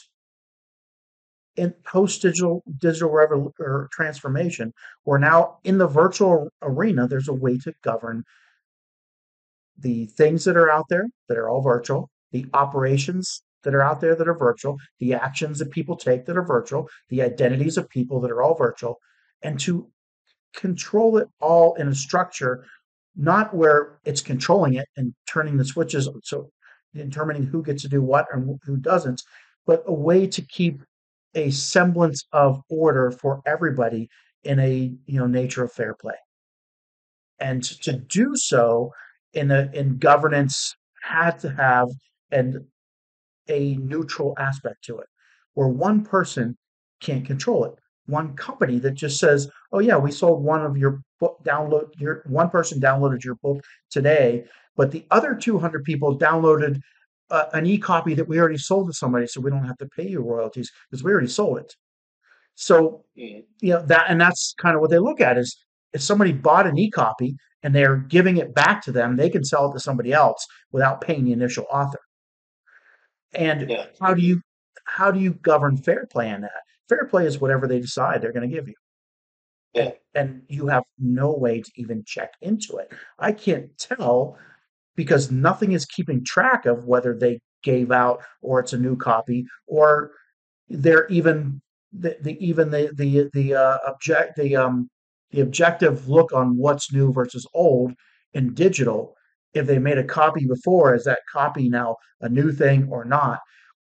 in 1.56 1.74
post 1.86 2.22
digital 2.22 2.64
digital 2.80 3.12
revol- 3.12 3.52
or 3.60 3.90
transformation, 3.92 4.74
where 5.04 5.20
now 5.20 5.58
in 5.64 5.78
the 5.78 5.88
virtual 5.88 6.50
arena, 6.62 7.08
there's 7.08 7.28
a 7.28 7.34
way 7.34 7.58
to 7.60 7.74
govern 7.84 8.24
the 9.78 10.06
things 10.18 10.46
that 10.46 10.58
are 10.58 10.72
out 10.72 10.86
there 10.90 11.06
that 11.28 11.38
are 11.38 11.50
all 11.50 11.62
virtual, 11.62 12.10
the 12.32 12.46
operations 12.54 13.44
that 13.64 13.76
are 13.76 13.82
out 13.82 14.02
there 14.02 14.16
that 14.16 14.28
are 14.28 14.38
virtual, 14.38 14.78
the 15.00 15.14
actions 15.14 15.60
that 15.60 15.72
people 15.72 15.96
take 15.96 16.26
that 16.26 16.38
are 16.38 16.46
virtual, 16.46 16.90
the 17.10 17.22
identities 17.22 17.78
of 17.78 17.90
people 17.90 18.20
that 18.22 18.32
are 18.32 18.42
all 18.42 18.56
virtual, 18.56 19.00
and 19.42 19.60
to 19.60 19.88
control 20.56 21.18
it 21.18 21.28
all 21.40 21.76
in 21.76 21.88
a 21.88 21.96
structure, 21.96 22.66
not 23.16 23.54
where 23.54 24.00
it's 24.06 24.22
controlling 24.22 24.76
it 24.76 24.88
and 24.98 25.14
turning 25.28 25.58
the 25.58 25.66
switches, 25.66 26.10
so 26.24 26.50
determining 26.94 27.44
who 27.44 27.64
gets 27.64 27.82
to 27.84 27.90
do 27.90 28.02
what 28.02 28.28
and 28.34 28.60
who 28.64 28.78
doesn't, 28.78 29.22
but 29.66 29.84
a 29.86 29.94
way 29.94 30.28
to 30.28 30.42
keep 30.42 30.82
a 31.36 31.50
semblance 31.52 32.26
of 32.34 32.62
order 32.70 33.12
for 33.12 33.42
everybody 33.46 34.10
in 34.44 34.60
a 34.60 34.92
you 35.06 35.20
know 35.20 35.28
nature 35.28 35.64
of 35.64 35.72
fair 35.72 35.94
play. 35.94 36.16
And 37.40 37.64
to 37.64 37.94
do 37.94 38.36
so 38.36 38.92
in 39.34 39.52
a 39.52 39.70
in 39.74 39.98
governance 39.98 40.76
had 41.02 41.40
to 41.40 41.50
have 41.50 41.90
an 42.32 42.68
a 43.52 43.76
neutral 43.76 44.34
aspect 44.40 44.84
to 44.86 45.00
it, 45.00 45.08
where 45.54 45.68
one 45.68 46.04
person 46.04 46.58
can't 47.02 47.26
control 47.26 47.66
it. 47.66 47.74
One 48.08 48.36
company 48.36 48.80
that 48.80 48.94
just 48.94 49.20
says, 49.20 49.50
"Oh 49.72 49.80
yeah, 49.80 49.98
we 49.98 50.12
sold 50.12 50.44
one 50.44 50.66
of 50.66 50.78
your 50.78 51.02
book 51.20 51.40
download 51.46 51.90
your 52.00 52.24
one 52.28 52.50
person 52.50 52.80
downloaded 52.82 53.24
your 53.24 53.36
book 53.36 53.62
today, 53.92 54.46
but 54.76 54.92
the 54.92 55.06
other 55.12 55.36
200 55.36 55.84
people 55.84 56.18
downloaded 56.18 56.80
uh, 57.30 57.46
an 57.54 57.66
e-copy 57.66 58.14
that 58.16 58.28
we 58.28 58.40
already 58.40 58.58
sold 58.58 58.88
to 58.88 58.94
somebody, 58.94 59.28
so 59.28 59.42
we 59.42 59.52
don't 59.52 59.66
have 59.66 59.78
to 59.78 59.88
pay 59.96 60.08
you 60.08 60.22
royalties 60.22 60.72
because 60.90 61.04
we 61.04 61.12
already 61.12 61.28
sold 61.28 61.60
it." 61.60 61.76
So, 62.56 63.06
you 63.16 63.44
know 63.62 63.82
that, 63.86 64.06
and 64.10 64.20
that's 64.22 64.54
kind 64.60 64.76
of 64.76 64.82
what 64.82 64.92
they 64.92 65.00
look 65.00 65.22
at 65.22 65.38
is 65.38 65.58
if 65.94 66.02
somebody 66.02 66.32
bought 66.32 66.68
an 66.68 66.78
e-copy 66.78 67.36
and 67.64 67.76
they're 67.76 67.98
giving 67.98 68.38
it 68.38 68.54
back 68.54 68.82
to 68.84 68.92
them, 68.92 69.16
they 69.16 69.30
can 69.30 69.44
sell 69.44 69.70
it 69.70 69.74
to 69.74 69.80
somebody 69.80 70.14
else 70.14 70.46
without 70.72 71.02
paying 71.02 71.26
the 71.26 71.34
initial 71.34 71.66
author. 71.72 72.00
And 73.34 73.70
Yeah. 73.70 73.88
how 74.00 74.14
do 74.14 74.22
you 74.22 74.42
how 74.86 75.12
do 75.12 75.20
you 75.20 75.34
govern 75.34 75.78
fair 75.78 76.06
play 76.12 76.30
in 76.30 76.42
that? 76.42 76.64
Fair 76.90 77.06
play 77.06 77.26
is 77.26 77.40
whatever 77.40 77.68
they 77.68 77.80
decide 77.80 78.22
they're 78.22 78.34
going 78.34 78.50
to 78.50 78.56
give 78.56 78.68
you. 78.68 78.74
Yeah. 79.74 79.92
And 80.14 80.44
you 80.50 80.68
have 80.68 80.84
no 81.00 81.32
way 81.34 81.62
to 81.62 81.72
even 81.76 82.04
check 82.06 82.32
into 82.42 82.78
it. 82.78 82.92
I 83.20 83.32
can't 83.32 83.78
tell 83.78 84.38
because 84.96 85.32
nothing 85.32 85.72
is 85.72 85.86
keeping 85.86 86.24
track 86.26 86.66
of 86.66 86.86
whether 86.86 87.18
they 87.18 87.40
gave 87.64 87.92
out 87.92 88.22
or 88.42 88.60
it's 88.60 88.74
a 88.74 88.78
new 88.78 88.98
copy 88.98 89.46
or 89.68 90.12
they're 90.70 91.08
even 91.08 91.62
the, 91.94 92.18
the 92.22 92.38
even 92.46 92.72
the 92.72 92.92
the 92.96 93.30
the 93.34 93.54
uh, 93.56 93.78
object 93.88 94.36
the 94.38 94.56
um 94.56 94.90
the 95.32 95.42
objective 95.42 96.10
look 96.10 96.34
on 96.34 96.58
what's 96.58 96.92
new 96.92 97.14
versus 97.14 97.46
old 97.54 97.94
in 98.34 98.54
digital 98.54 99.16
if 99.54 99.68
they 99.68 99.80
made 99.80 99.98
a 99.98 100.04
copy 100.04 100.46
before 100.46 100.96
is 100.96 101.04
that 101.04 101.20
copy 101.32 101.70
now 101.70 101.98
a 102.22 102.30
new 102.30 102.52
thing 102.52 102.88
or 102.90 103.06
not? 103.06 103.40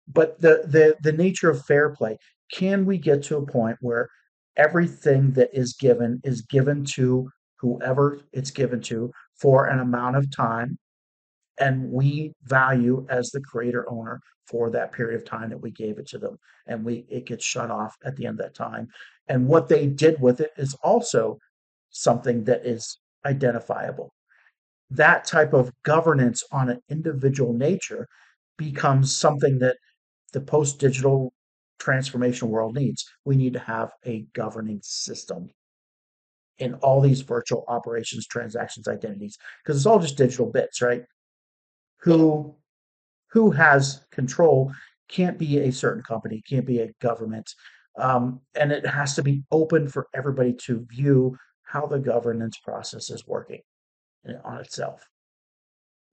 But 0.09 0.41
the 0.41 0.62
the 0.67 0.97
the 1.03 1.12
nature 1.12 1.50
of 1.50 1.65
fair 1.65 1.91
play 1.91 2.19
can 2.53 2.85
we 2.85 2.99
get 2.99 3.23
to 3.25 3.37
a 3.37 3.47
point 3.47 3.77
where 3.81 4.09
everything 4.57 5.33
that 5.33 5.50
is 5.53 5.75
given 5.75 6.21
is 6.25 6.43
given 6.43 6.85
to 6.85 7.31
whoever 7.61 8.21
it's 8.33 8.50
given 8.50 8.81
to 8.81 9.12
for 9.39 9.67
an 9.67 9.79
amount 9.79 10.17
of 10.17 10.35
time 10.35 10.79
and 11.59 11.91
we 11.91 12.33
value 12.45 13.07
as 13.09 13.31
the 13.31 13.41
creator 13.41 13.89
owner 13.91 14.21
for 14.47 14.71
that 14.71 14.93
period 14.93 15.21
of 15.21 15.27
time 15.27 15.50
that 15.50 15.61
we 15.61 15.71
gave 15.71 15.99
it 15.99 16.07
to 16.09 16.19
them 16.19 16.37
and 16.67 16.85
we 16.85 17.07
it 17.09 17.27
gets 17.27 17.45
shut 17.45 17.71
off 17.71 17.97
at 18.05 18.17
the 18.17 18.27
end 18.27 18.41
of 18.41 18.47
that 18.47 18.55
time? 18.55 18.89
And 19.29 19.47
what 19.47 19.69
they 19.69 19.87
did 19.87 20.21
with 20.21 20.41
it 20.41 20.50
is 20.57 20.75
also 20.83 21.39
something 21.91 22.45
that 22.45 22.67
is 22.67 22.99
identifiable 23.25 24.12
that 24.90 25.25
type 25.25 25.52
of 25.52 25.73
governance 25.85 26.42
on 26.52 26.68
an 26.68 26.80
individual 26.88 27.52
nature 27.52 28.09
becomes 28.59 29.16
something 29.16 29.59
that 29.61 29.76
the 30.32 30.40
post 30.40 30.78
digital 30.78 31.32
transformation 31.78 32.49
world 32.49 32.75
needs. 32.75 33.04
We 33.25 33.37
need 33.37 33.54
to 33.54 33.59
have 33.59 33.92
a 34.04 34.26
governing 34.35 34.80
system 34.82 35.50
in 36.59 36.75
all 36.75 37.00
these 37.00 37.23
virtual 37.23 37.64
operations 37.68 38.26
transactions 38.26 38.87
identities 38.87 39.38
because 39.64 39.76
it's 39.76 39.87
all 39.87 39.99
just 39.99 40.18
digital 40.18 40.50
bits 40.50 40.82
right? 40.82 41.04
Who 42.02 42.54
who 43.30 43.50
has 43.52 44.04
control 44.11 44.73
can't 45.09 45.38
be 45.38 45.59
a 45.59 45.73
certain 45.73 46.02
company, 46.02 46.42
can't 46.49 46.66
be 46.66 46.80
a 46.80 46.92
government, 47.00 47.49
um, 47.97 48.40
and 48.54 48.73
it 48.73 48.87
has 48.87 49.14
to 49.14 49.23
be 49.23 49.42
open 49.50 49.88
for 49.88 50.09
everybody 50.14 50.52
to 50.52 50.87
view 50.90 51.37
how 51.62 51.87
the 51.87 51.99
governance 51.99 52.59
process 52.59 53.11
is 53.11 53.26
working 53.26 53.61
on 54.45 54.59
itself. 54.59 55.07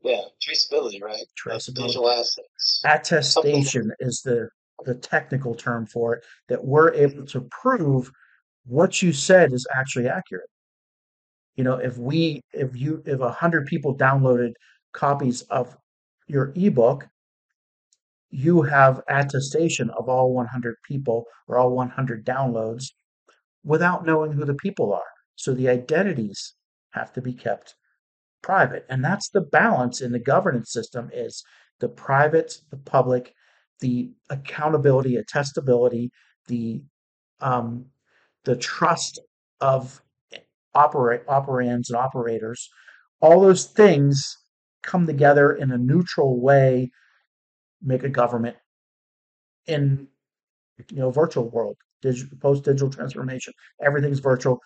Yeah. 0.04 0.22
Traceability, 0.42 1.02
right? 1.02 1.24
Traceability. 1.44 1.76
digital 1.76 2.10
assets. 2.10 2.82
Attestation 2.86 3.92
is 4.00 4.22
the 4.24 4.50
the 4.86 4.96
technical 4.96 5.56
term 5.56 5.88
for 5.88 6.14
it 6.16 6.24
that 6.50 6.64
we're 6.64 6.94
able 6.94 7.26
to 7.26 7.42
prove 7.50 8.12
what 8.66 9.02
you 9.02 9.12
said 9.12 9.52
is 9.52 9.66
actually 9.76 10.08
accurate. 10.08 10.50
You 11.56 11.64
know, 11.64 11.78
if 11.78 11.98
we 11.98 12.42
if 12.54 12.76
you 12.76 13.02
if 13.06 13.20
a 13.20 13.32
hundred 13.32 13.66
people 13.66 13.98
downloaded 13.98 14.52
copies 14.94 15.42
of 15.44 15.76
your 16.28 16.54
ebook, 16.56 17.08
you 18.30 18.62
have 18.62 19.02
attestation 19.10 19.90
of 19.92 20.10
all 20.10 20.34
100 20.34 20.76
people 20.88 21.26
or 21.48 21.58
all 21.58 21.72
100 21.72 22.26
downloads 22.26 22.92
without 23.64 24.06
knowing 24.06 24.32
who 24.32 24.46
the 24.46 24.54
people 24.56 24.94
are. 24.94 25.02
So 25.36 25.54
the 25.54 25.70
identities 25.70 26.54
have 26.92 27.14
to 27.14 27.22
be 27.22 27.34
kept 27.34 27.76
private. 28.48 28.86
And 28.90 29.04
that's 29.04 29.30
the 29.30 29.42
balance 29.42 30.00
in 30.00 30.14
the 30.14 30.20
governance 30.20 30.72
system 30.72 31.10
is 31.14 31.44
the 31.82 31.90
private, 31.90 32.54
the 32.72 32.78
public, 32.78 33.34
the 33.82 34.14
accountability, 34.30 35.18
attestability, 35.18 36.10
the 36.48 36.82
um, 37.42 37.88
the 38.46 38.56
trust 38.56 39.20
of 39.60 40.02
operate 40.74 41.28
operands 41.28 41.90
and 41.90 41.98
operators. 41.98 42.70
All 43.20 43.42
those 43.42 43.66
things 43.66 44.38
come 44.82 45.06
together 45.06 45.52
in 45.52 45.72
a 45.72 45.78
neutral 45.78 46.40
way, 46.40 46.90
make 47.82 48.04
a 48.04 48.10
government 48.10 48.56
in 49.66 50.08
you 50.90 51.00
know 51.00 51.12
virtual 51.12 51.50
world, 51.50 51.76
digital, 52.02 52.38
post 52.40 52.64
digital 52.64 52.90
transformation. 52.90 53.54
Everything's 53.84 54.20
virtual. 54.20 54.62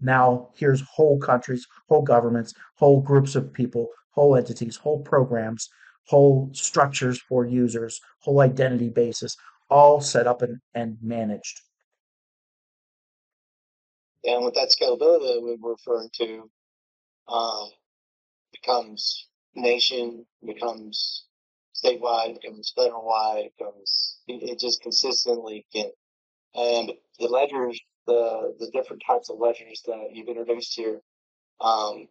Now 0.00 0.50
here's 0.54 0.82
whole 0.82 1.18
countries, 1.18 1.66
whole 1.88 2.02
governments, 2.02 2.54
whole 2.76 3.00
groups 3.00 3.34
of 3.34 3.52
people, 3.52 3.88
whole 4.10 4.36
entities, 4.36 4.76
whole 4.76 5.00
programs, 5.00 5.68
whole 6.06 6.50
structures 6.52 7.20
for 7.20 7.44
users, 7.44 8.00
whole 8.20 8.40
identity 8.40 8.88
bases, 8.88 9.36
all 9.70 10.00
set 10.00 10.26
up 10.26 10.42
and, 10.42 10.58
and 10.74 10.96
managed. 11.02 11.60
And 14.24 14.44
with 14.44 14.54
that 14.54 14.70
scalability 14.70 15.34
that 15.34 15.42
we 15.42 15.56
were 15.56 15.72
referring 15.72 16.10
to, 16.14 16.50
um, 17.28 17.70
becomes 18.52 19.28
nation, 19.54 20.26
becomes 20.44 21.26
statewide, 21.74 22.40
becomes 22.40 22.72
federal 22.74 23.04
wide, 23.04 23.50
becomes 23.58 24.18
it, 24.26 24.50
it 24.50 24.58
just 24.58 24.82
consistently 24.82 25.66
can. 25.74 25.90
And 26.58 26.92
the 27.20 27.28
ledgers, 27.28 27.80
the 28.06 28.54
the 28.58 28.70
different 28.72 29.02
types 29.06 29.30
of 29.30 29.38
ledgers 29.38 29.82
that 29.86 30.08
you've 30.12 30.28
introduced 30.28 30.74
here, 30.74 31.00
um, 31.60 32.08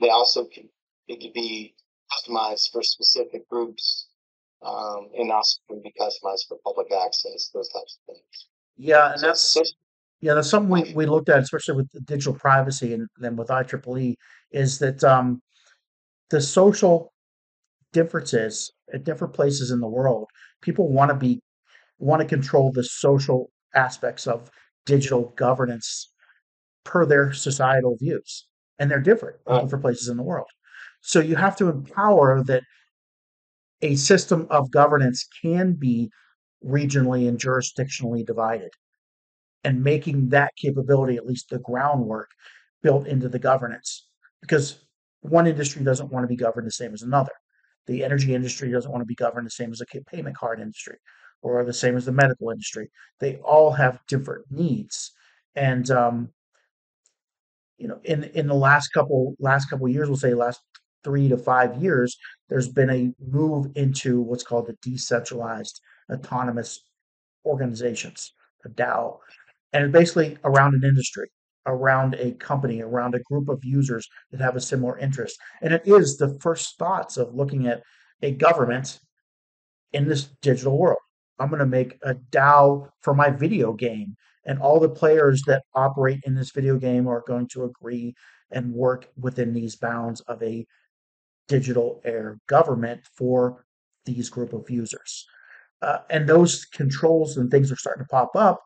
they 0.00 0.10
also 0.10 0.44
can 0.44 0.68
it 1.08 1.20
can 1.20 1.32
be 1.34 1.74
customized 2.12 2.70
for 2.72 2.82
specific 2.82 3.48
groups, 3.48 4.08
um, 4.62 5.08
and 5.16 5.32
also 5.32 5.60
can 5.68 5.80
be 5.82 5.92
customized 5.98 6.46
for 6.46 6.58
public 6.62 6.88
access, 6.92 7.50
those 7.54 7.68
types 7.70 7.98
of 7.98 8.14
things. 8.14 8.48
Yeah, 8.76 9.12
and 9.12 9.20
So 9.20 9.26
that's 9.60 9.74
Yeah, 10.20 10.34
that's 10.34 10.50
something 10.50 10.70
we, 10.70 10.92
we 10.94 11.06
looked 11.06 11.30
at, 11.30 11.38
especially 11.38 11.76
with 11.76 11.90
the 11.92 12.00
digital 12.00 12.34
privacy 12.34 12.92
and 12.92 13.08
then 13.18 13.36
with 13.36 13.48
IEEE, 13.48 14.14
is 14.50 14.78
that 14.80 15.02
um, 15.04 15.40
the 16.30 16.40
social 16.40 17.12
differences 17.92 18.72
at 18.92 19.04
different 19.04 19.32
places 19.32 19.70
in 19.70 19.80
the 19.80 19.88
world, 19.88 20.26
people 20.60 20.92
want 20.92 21.10
to 21.10 21.14
be 21.14 21.40
want 21.98 22.20
to 22.20 22.28
control 22.28 22.70
the 22.72 22.82
social 22.82 23.50
aspects 23.76 24.26
of 24.26 24.50
digital 24.86 25.32
governance 25.36 26.12
per 26.84 27.06
their 27.06 27.32
societal 27.32 27.96
views, 27.98 28.46
and 28.78 28.90
they're 28.90 29.00
different 29.00 29.38
Right. 29.46 29.68
places 29.80 30.08
in 30.08 30.16
the 30.16 30.22
world. 30.22 30.48
So 31.02 31.20
you 31.20 31.36
have 31.36 31.56
to 31.56 31.68
empower 31.68 32.42
that 32.44 32.62
a 33.82 33.96
system 33.96 34.46
of 34.50 34.70
governance 34.70 35.28
can 35.42 35.74
be 35.74 36.10
regionally 36.64 37.28
and 37.28 37.38
jurisdictionally 37.38 38.24
divided 38.26 38.70
and 39.64 39.82
making 39.82 40.30
that 40.30 40.52
capability, 40.56 41.16
at 41.16 41.26
least 41.26 41.50
the 41.50 41.58
groundwork, 41.58 42.30
built 42.82 43.06
into 43.06 43.28
the 43.28 43.38
governance. 43.38 44.08
Because 44.40 44.84
one 45.20 45.46
industry 45.46 45.84
doesn't 45.84 46.12
want 46.12 46.24
to 46.24 46.28
be 46.28 46.36
governed 46.36 46.66
the 46.66 46.72
same 46.72 46.94
as 46.94 47.02
another. 47.02 47.32
The 47.86 48.04
energy 48.04 48.34
industry 48.34 48.70
doesn't 48.70 48.90
want 48.90 49.02
to 49.02 49.06
be 49.06 49.14
governed 49.14 49.46
the 49.46 49.50
same 49.50 49.72
as 49.72 49.78
the 49.78 49.86
payment 50.06 50.36
card 50.36 50.60
industry 50.60 50.98
or 51.42 51.64
the 51.64 51.72
same 51.72 51.96
as 51.96 52.04
the 52.04 52.12
medical 52.12 52.50
industry. 52.50 52.90
They 53.20 53.36
all 53.36 53.72
have 53.72 54.00
different 54.08 54.46
needs. 54.50 55.12
And 55.54 55.90
um, 55.90 56.30
you 57.78 57.88
know, 57.88 58.00
in 58.04 58.24
in 58.24 58.46
the 58.46 58.54
last 58.54 58.88
couple 58.88 59.34
last 59.38 59.70
couple 59.70 59.88
years, 59.88 60.08
we'll 60.08 60.16
say 60.16 60.34
last 60.34 60.60
three 61.04 61.28
to 61.28 61.38
five 61.38 61.80
years, 61.80 62.16
there's 62.48 62.68
been 62.68 62.90
a 62.90 63.12
move 63.24 63.70
into 63.76 64.20
what's 64.20 64.42
called 64.42 64.66
the 64.66 64.76
decentralized 64.82 65.80
autonomous 66.12 66.80
organizations, 67.44 68.32
a 68.64 68.68
DAO, 68.68 69.18
and 69.72 69.84
it's 69.84 69.92
basically 69.92 70.36
around 70.44 70.74
an 70.74 70.82
industry, 70.84 71.28
around 71.66 72.14
a 72.14 72.32
company, 72.32 72.82
around 72.82 73.14
a 73.14 73.20
group 73.20 73.48
of 73.48 73.60
users 73.62 74.08
that 74.30 74.40
have 74.40 74.56
a 74.56 74.60
similar 74.60 74.98
interest. 74.98 75.36
And 75.62 75.72
it 75.72 75.82
is 75.86 76.16
the 76.16 76.38
first 76.40 76.78
thoughts 76.78 77.16
of 77.16 77.34
looking 77.34 77.66
at 77.66 77.82
a 78.22 78.32
government 78.32 78.98
in 79.92 80.08
this 80.08 80.24
digital 80.42 80.78
world. 80.78 80.98
I'm 81.38 81.48
going 81.48 81.60
to 81.60 81.66
make 81.66 81.98
a 82.02 82.14
DAO 82.14 82.88
for 83.00 83.14
my 83.14 83.30
video 83.30 83.72
game, 83.72 84.16
and 84.44 84.58
all 84.58 84.80
the 84.80 84.88
players 84.88 85.42
that 85.46 85.64
operate 85.74 86.20
in 86.24 86.34
this 86.34 86.50
video 86.50 86.76
game 86.76 87.06
are 87.06 87.24
going 87.26 87.48
to 87.48 87.64
agree 87.64 88.14
and 88.50 88.72
work 88.72 89.08
within 89.18 89.52
these 89.52 89.76
bounds 89.76 90.20
of 90.22 90.42
a 90.42 90.66
digital 91.48 92.00
air 92.04 92.38
government 92.46 93.00
for 93.16 93.64
these 94.04 94.30
group 94.30 94.52
of 94.52 94.70
users. 94.70 95.26
Uh, 95.82 95.98
and 96.10 96.28
those 96.28 96.64
controls 96.64 97.36
and 97.36 97.50
things 97.50 97.70
are 97.70 97.76
starting 97.76 98.04
to 98.04 98.08
pop 98.08 98.34
up. 98.34 98.62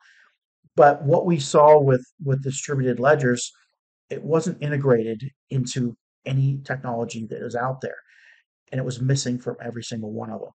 But 0.77 1.03
what 1.03 1.27
we 1.27 1.41
saw 1.41 1.81
with 1.81 2.05
with 2.25 2.43
distributed 2.43 3.00
ledgers, 3.00 3.50
it 4.09 4.23
wasn't 4.23 4.62
integrated 4.62 5.31
into 5.50 5.97
any 6.25 6.61
technology 6.65 7.27
that 7.27 7.45
is 7.45 7.57
out 7.57 7.81
there, 7.81 7.97
and 8.71 8.79
it 8.79 8.85
was 8.85 9.00
missing 9.00 9.39
from 9.39 9.57
every 9.61 9.83
single 9.83 10.12
one 10.12 10.31
of 10.31 10.41
them. 10.41 10.50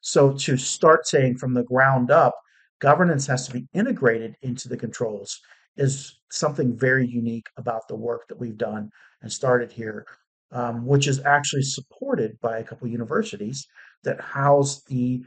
So 0.00 0.32
to 0.32 0.56
start 0.56 1.06
saying 1.06 1.38
from 1.38 1.54
the 1.54 1.64
ground 1.64 2.10
up, 2.10 2.34
governance 2.80 3.26
has 3.26 3.46
to 3.46 3.52
be 3.52 3.66
integrated 3.72 4.36
into 4.42 4.68
the 4.68 4.76
controls 4.76 5.40
is 5.76 6.18
something 6.30 6.76
very 6.76 7.06
unique 7.06 7.46
about 7.56 7.88
the 7.88 7.96
work 7.96 8.26
that 8.28 8.38
we've 8.38 8.58
done 8.58 8.90
and 9.22 9.32
started 9.32 9.72
here, 9.72 10.06
um, 10.52 10.84
which 10.86 11.06
is 11.06 11.24
actually 11.24 11.62
supported 11.62 12.38
by 12.40 12.58
a 12.58 12.64
couple 12.64 12.88
universities 12.88 13.66
that 14.04 14.20
house 14.20 14.82
the 14.84 15.24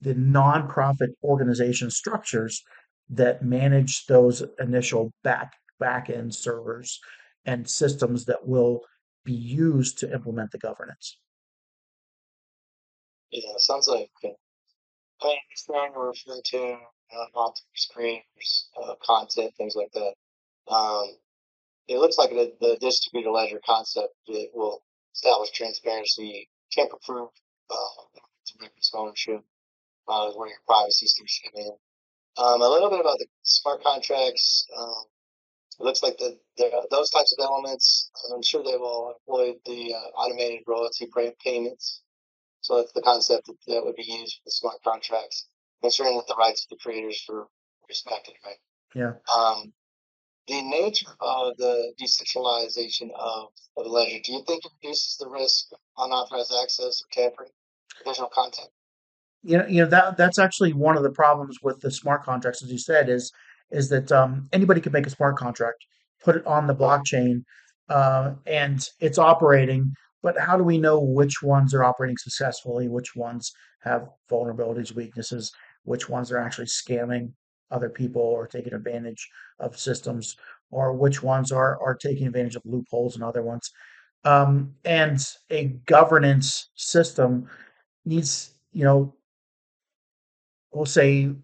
the 0.00 0.14
nonprofit 0.14 1.08
organization 1.22 1.90
structures 1.90 2.62
that 3.08 3.42
manage 3.42 4.04
those 4.06 4.42
initial 4.58 5.12
back 5.22 5.52
back 5.80 6.10
end 6.10 6.34
servers 6.34 7.00
and 7.46 7.68
systems 7.68 8.24
that 8.26 8.46
will 8.46 8.80
be 9.24 9.32
used 9.32 9.98
to 9.98 10.12
implement 10.12 10.50
the 10.50 10.58
governance. 10.58 11.18
Yeah, 13.34 13.54
sounds 13.58 13.88
like 13.88 14.10
uh, 14.24 14.28
I 15.22 15.34
understand 15.50 15.94
we're 15.96 16.10
referring 16.10 16.42
to 16.52 16.58
uh, 17.16 17.26
multiple 17.34 17.68
screens, 17.74 18.68
uh, 18.80 18.94
content, 19.02 19.52
things 19.56 19.74
like 19.76 19.90
that. 19.94 20.14
Um, 20.72 21.16
it 21.88 21.98
looks 21.98 22.16
like 22.16 22.30
the, 22.30 22.52
the 22.60 22.78
distributed 22.80 23.32
ledger 23.32 23.60
concept 23.66 24.14
it 24.28 24.50
will 24.54 24.82
establish 25.14 25.50
transparency, 25.50 26.48
tamper-proof 26.72 27.30
uh, 27.70 28.20
records 28.60 28.90
of 28.94 29.00
ownership, 29.00 29.42
uh, 30.08 30.30
where 30.32 30.48
your 30.48 30.58
privacy 30.68 31.06
starts 31.06 31.40
to 31.42 31.50
come 31.50 31.60
in. 31.60 31.72
Um, 32.38 32.62
a 32.62 32.68
little 32.68 32.90
bit 32.90 33.00
about 33.00 33.18
the 33.18 33.26
smart 33.42 33.82
contracts. 33.82 34.66
Um, 34.78 35.04
it 35.80 35.84
looks 35.84 36.04
like 36.04 36.18
the, 36.18 36.38
the 36.56 36.86
those 36.92 37.10
types 37.10 37.34
of 37.36 37.44
elements. 37.44 38.12
I'm 38.32 38.42
sure 38.42 38.62
they 38.62 38.76
will 38.76 39.16
employ 39.18 39.54
the 39.66 39.94
uh, 39.94 40.20
automated 40.20 40.60
royalty 40.68 41.08
payments. 41.44 42.03
So 42.64 42.78
that's 42.78 42.92
the 42.92 43.02
concept 43.02 43.46
that, 43.46 43.56
that 43.68 43.84
would 43.84 43.94
be 43.94 44.04
used 44.04 44.36
for 44.36 44.46
the 44.46 44.50
smart 44.50 44.76
contracts, 44.82 45.48
ensuring 45.82 46.16
that 46.16 46.26
the 46.26 46.34
rights 46.36 46.64
of 46.64 46.70
the 46.70 46.82
creators 46.82 47.22
are 47.28 47.46
respected. 47.90 48.34
Right. 48.42 48.56
Yeah. 48.94 49.12
Um, 49.36 49.74
the 50.48 50.62
nature 50.62 51.10
of 51.20 51.58
the 51.58 51.92
decentralization 51.98 53.10
of, 53.18 53.48
of 53.76 53.84
the 53.84 53.90
ledger, 53.90 54.16
do 54.24 54.32
you 54.32 54.42
think 54.46 54.64
it 54.64 54.72
reduces 54.82 55.18
the 55.18 55.28
risk 55.28 55.66
of 55.72 55.78
unauthorized 55.98 56.54
access 56.62 57.02
or 57.02 57.08
tampering 57.12 57.50
additional 58.00 58.30
content? 58.34 58.68
You 59.42 59.58
know, 59.58 59.66
you 59.66 59.82
know 59.82 59.90
that 59.90 60.16
that's 60.16 60.38
actually 60.38 60.72
one 60.72 60.96
of 60.96 61.02
the 61.02 61.10
problems 61.10 61.58
with 61.62 61.80
the 61.80 61.90
smart 61.90 62.24
contracts, 62.24 62.62
as 62.62 62.72
you 62.72 62.78
said, 62.78 63.10
is 63.10 63.30
is 63.70 63.90
that 63.90 64.10
um, 64.10 64.48
anybody 64.54 64.80
can 64.80 64.92
make 64.92 65.06
a 65.06 65.10
smart 65.10 65.36
contract, 65.36 65.84
put 66.22 66.36
it 66.36 66.46
on 66.46 66.66
the 66.66 66.74
blockchain, 66.74 67.42
uh, 67.90 68.32
and 68.46 68.88
it's 69.00 69.18
operating. 69.18 69.92
But 70.24 70.38
how 70.38 70.56
do 70.56 70.64
we 70.64 70.78
know 70.78 70.98
which 71.00 71.42
ones 71.42 71.74
are 71.74 71.84
operating 71.84 72.16
successfully, 72.16 72.88
which 72.88 73.14
ones 73.14 73.52
have 73.80 74.08
vulnerabilities, 74.30 74.96
weaknesses, 74.96 75.52
which 75.82 76.08
ones 76.08 76.32
are 76.32 76.38
actually 76.38 76.64
scamming 76.64 77.34
other 77.70 77.90
people 77.90 78.22
or 78.22 78.46
taking 78.46 78.72
advantage 78.72 79.28
of 79.60 79.78
systems, 79.78 80.34
or 80.70 80.94
which 80.94 81.22
ones 81.22 81.52
are 81.52 81.78
are 81.82 81.94
taking 81.94 82.26
advantage 82.26 82.56
of 82.56 82.62
loopholes 82.64 83.16
and 83.16 83.22
other 83.22 83.42
ones? 83.42 83.70
Um, 84.24 84.74
and 84.86 85.22
a 85.50 85.64
governance 85.84 86.70
system 86.74 87.46
needs, 88.06 88.54
you 88.72 88.84
know, 88.84 89.14
we'll 90.72 90.86
say 90.86 91.34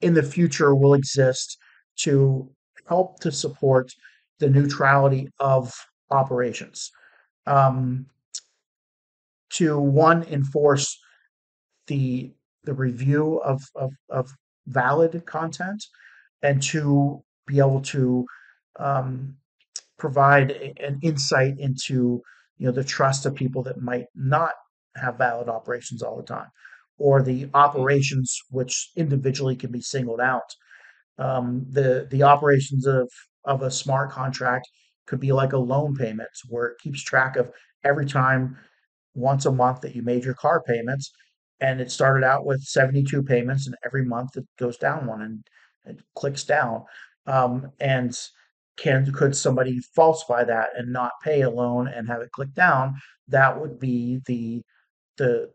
in 0.00 0.14
the 0.14 0.22
future 0.22 0.74
will 0.74 0.94
exist 0.94 1.58
to 1.96 2.50
help 2.88 3.20
to 3.20 3.30
support 3.30 3.92
the 4.38 4.48
neutrality 4.48 5.28
of 5.38 5.74
operations. 6.10 6.90
Um, 7.46 8.06
to 9.50 9.78
one 9.78 10.22
enforce 10.24 10.98
the 11.86 12.32
the 12.64 12.74
review 12.74 13.40
of, 13.44 13.62
of, 13.76 13.92
of 14.10 14.30
valid 14.66 15.24
content 15.26 15.84
and 16.42 16.62
to 16.62 17.22
be 17.46 17.58
able 17.58 17.82
to 17.82 18.26
um, 18.80 19.36
provide 19.98 20.52
a- 20.52 20.74
an 20.84 20.98
insight 21.02 21.58
into 21.58 22.22
you 22.58 22.66
know 22.66 22.72
the 22.72 22.84
trust 22.84 23.26
of 23.26 23.34
people 23.34 23.62
that 23.64 23.80
might 23.82 24.06
not 24.14 24.52
have 24.96 25.18
valid 25.18 25.48
operations 25.48 26.02
all 26.02 26.16
the 26.16 26.22
time 26.22 26.48
or 26.98 27.22
the 27.22 27.48
operations 27.54 28.38
which 28.50 28.90
individually 28.96 29.56
can 29.56 29.72
be 29.72 29.80
singled 29.82 30.20
out. 30.20 30.50
Um, 31.18 31.66
the 31.70 32.08
the 32.10 32.22
operations 32.24 32.86
of 32.86 33.08
of 33.44 33.62
a 33.62 33.70
smart 33.70 34.10
contract 34.10 34.68
could 35.06 35.20
be 35.20 35.32
like 35.32 35.52
a 35.52 35.58
loan 35.58 35.94
payment 35.94 36.30
where 36.48 36.66
it 36.66 36.78
keeps 36.78 37.02
track 37.02 37.36
of 37.36 37.50
every 37.84 38.06
time 38.06 38.56
once 39.14 39.46
a 39.46 39.52
month 39.52 39.80
that 39.80 39.94
you 39.94 40.02
made 40.02 40.24
your 40.24 40.34
car 40.34 40.62
payments 40.62 41.12
and 41.60 41.80
it 41.80 41.90
started 41.90 42.24
out 42.24 42.44
with 42.44 42.62
72 42.62 43.22
payments 43.22 43.66
and 43.66 43.76
every 43.84 44.04
month 44.04 44.36
it 44.36 44.46
goes 44.58 44.76
down 44.76 45.06
one 45.06 45.22
and 45.22 45.44
it 45.84 46.02
clicks 46.14 46.44
down 46.44 46.84
um, 47.26 47.70
and 47.80 48.16
can 48.76 49.10
could 49.12 49.36
somebody 49.36 49.80
falsify 49.94 50.44
that 50.44 50.70
and 50.76 50.92
not 50.92 51.12
pay 51.22 51.42
a 51.42 51.50
loan 51.50 51.88
and 51.88 52.08
have 52.08 52.22
it 52.22 52.32
click 52.32 52.52
down? 52.54 52.94
That 53.28 53.60
would 53.60 53.78
be 53.78 54.20
the 54.26 54.62
the 55.16 55.50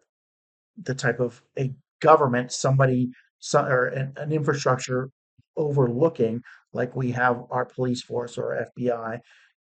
the 0.82 0.96
type 0.96 1.20
of 1.20 1.42
a 1.58 1.74
government 2.02 2.52
somebody 2.52 3.10
some, 3.40 3.66
or 3.66 3.88
an, 3.88 4.14
an 4.18 4.32
infrastructure 4.32 5.10
overlooking 5.58 6.42
like 6.74 6.96
we 6.96 7.12
have 7.12 7.44
our 7.52 7.66
police 7.66 8.02
force 8.04 8.38
or 8.38 8.56
FBI 8.56 9.20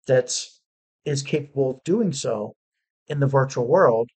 that 0.06 0.34
is 1.04 1.22
capable 1.22 1.70
of 1.70 1.84
doing 1.84 2.12
so 2.12 2.54
in 3.08 3.20
the 3.20 3.26
virtual 3.26 3.66
world 3.68 4.08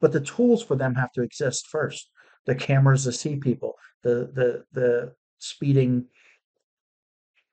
but 0.00 0.12
the 0.12 0.20
tools 0.20 0.62
for 0.62 0.76
them 0.76 0.94
have 0.94 1.12
to 1.12 1.22
exist 1.22 1.66
first. 1.70 2.10
The 2.46 2.54
cameras 2.54 3.04
to 3.04 3.12
see 3.12 3.36
people 3.36 3.74
the 4.02 4.30
the 4.34 4.64
the 4.72 5.14
speeding 5.38 6.06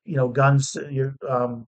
you 0.06 0.16
know 0.16 0.28
guns 0.28 0.76
your 0.90 1.16
um, 1.28 1.66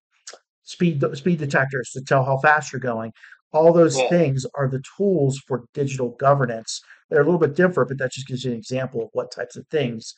speed 0.64 1.04
speed 1.16 1.40
detectors 1.40 1.92
to 1.94 2.02
tell 2.04 2.26
how 2.26 2.38
fast 2.40 2.74
you're 2.74 2.80
going. 2.82 3.14
All 3.54 3.74
those 3.74 3.98
Yeah. 3.98 4.10
things 4.10 4.46
are 4.56 4.70
the 4.70 4.84
tools 4.98 5.40
for 5.48 5.66
digital 5.74 6.12
governance. 6.20 6.82
They're 7.10 7.22
a 7.22 7.26
little 7.26 7.40
bit 7.40 7.56
different 7.56 7.90
but 7.90 8.00
that 8.00 8.14
just 8.14 8.28
gives 8.28 8.46
you 8.46 8.52
an 8.52 8.58
example 8.58 9.04
of 9.04 9.10
what 9.14 9.32
types 9.32 9.56
of 9.58 9.68
things 9.70 10.14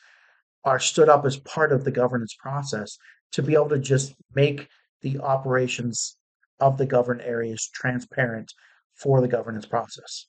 are 0.65 0.79
stood 0.79 1.09
up 1.09 1.25
as 1.25 1.37
part 1.37 1.71
of 1.71 1.83
the 1.83 1.91
governance 1.91 2.35
process 2.39 2.97
to 3.31 3.41
be 3.41 3.53
able 3.53 3.69
to 3.69 3.79
just 3.79 4.13
make 4.33 4.67
the 5.01 5.19
operations 5.19 6.17
of 6.59 6.77
the 6.77 6.85
governed 6.85 7.21
areas 7.21 7.69
transparent 7.73 8.51
for 8.95 9.21
the 9.21 9.27
governance 9.27 9.65
process. 9.65 10.27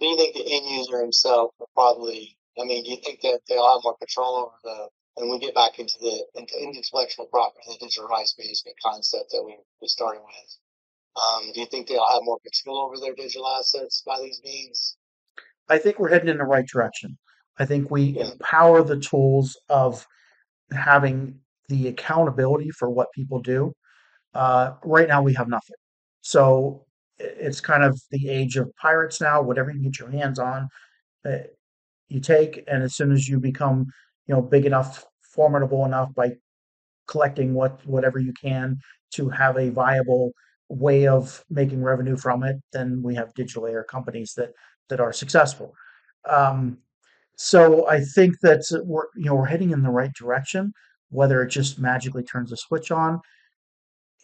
Do 0.00 0.06
you 0.06 0.16
think 0.16 0.34
the 0.34 0.52
end 0.52 0.66
user 0.66 1.00
himself 1.00 1.52
will 1.60 1.70
probably? 1.74 2.36
I 2.60 2.64
mean, 2.64 2.82
do 2.82 2.90
you 2.90 2.96
think 2.96 3.20
that 3.22 3.40
they'll 3.48 3.72
have 3.72 3.84
more 3.84 3.96
control 3.98 4.36
over 4.36 4.56
the? 4.64 4.88
And 5.18 5.30
we 5.30 5.38
get 5.38 5.54
back 5.54 5.78
into 5.78 5.94
the 6.00 6.24
into 6.34 6.54
intellectual 6.58 7.26
property, 7.26 7.66
the 7.68 7.86
digital 7.86 8.08
rights 8.08 8.34
management 8.38 8.76
concept 8.82 9.30
that 9.30 9.42
we 9.44 9.56
we 9.80 9.86
started 9.86 10.22
with. 10.22 10.56
Um, 11.14 11.52
do 11.52 11.60
you 11.60 11.66
think 11.66 11.86
they'll 11.86 12.06
have 12.12 12.22
more 12.24 12.38
control 12.42 12.78
over 12.78 12.98
their 12.98 13.14
digital 13.14 13.46
assets 13.46 14.02
by 14.04 14.18
these 14.20 14.40
means? 14.42 14.96
I 15.68 15.78
think 15.78 15.98
we're 15.98 16.08
heading 16.08 16.30
in 16.30 16.38
the 16.38 16.44
right 16.44 16.66
direction. 16.66 17.18
I 17.58 17.64
think 17.66 17.90
we 17.90 18.18
empower 18.18 18.82
the 18.82 18.98
tools 18.98 19.58
of 19.68 20.06
having 20.70 21.38
the 21.68 21.88
accountability 21.88 22.70
for 22.70 22.90
what 22.90 23.12
people 23.12 23.40
do. 23.40 23.72
Uh, 24.34 24.72
right 24.84 25.08
now, 25.08 25.22
we 25.22 25.34
have 25.34 25.48
nothing. 25.48 25.76
So 26.22 26.86
it's 27.18 27.60
kind 27.60 27.84
of 27.84 28.00
the 28.10 28.28
age 28.28 28.56
of 28.56 28.74
pirates 28.76 29.20
now. 29.20 29.42
Whatever 29.42 29.70
you 29.70 29.82
get 29.82 29.98
your 29.98 30.10
hands 30.10 30.38
on, 30.38 30.68
uh, 31.24 31.38
you 32.08 32.20
take, 32.20 32.64
and 32.66 32.82
as 32.82 32.94
soon 32.94 33.12
as 33.12 33.28
you 33.28 33.38
become, 33.38 33.86
you 34.26 34.34
know, 34.34 34.42
big 34.42 34.66
enough, 34.66 35.04
formidable 35.22 35.84
enough 35.84 36.14
by 36.14 36.32
collecting 37.06 37.54
what 37.54 37.84
whatever 37.86 38.18
you 38.18 38.32
can 38.32 38.78
to 39.12 39.28
have 39.28 39.56
a 39.56 39.70
viable 39.70 40.32
way 40.68 41.06
of 41.06 41.44
making 41.50 41.82
revenue 41.82 42.16
from 42.16 42.42
it, 42.42 42.56
then 42.72 43.02
we 43.02 43.14
have 43.14 43.34
digital 43.34 43.66
air 43.66 43.84
companies 43.84 44.32
that 44.36 44.52
that 44.88 45.00
are 45.00 45.12
successful. 45.12 45.74
Um, 46.28 46.78
so 47.36 47.88
I 47.88 48.00
think 48.00 48.40
that 48.40 48.62
we're 48.84 49.06
you 49.16 49.26
know 49.26 49.34
we're 49.34 49.46
heading 49.46 49.70
in 49.70 49.82
the 49.82 49.90
right 49.90 50.12
direction. 50.14 50.72
Whether 51.10 51.42
it 51.42 51.48
just 51.48 51.78
magically 51.78 52.22
turns 52.22 52.52
a 52.52 52.56
switch 52.56 52.90
on, 52.90 53.20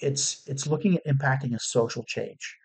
it's 0.00 0.42
it's 0.46 0.66
looking 0.66 0.96
at 0.96 1.06
impacting 1.06 1.54
a 1.54 1.58
social 1.60 2.04
change. 2.04 2.56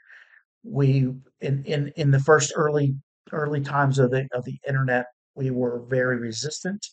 We 0.63 1.11
in 1.41 1.63
in 1.65 1.89
in 1.97 2.11
the 2.11 2.19
first 2.19 2.53
early 2.55 2.95
early 3.31 3.61
times 3.61 3.99
of 3.99 4.11
the 4.11 4.27
of 4.33 4.45
the 4.45 4.57
internet, 4.67 5.07
we 5.35 5.51
were 5.51 5.81
very 5.87 6.17
resistant 6.17 6.85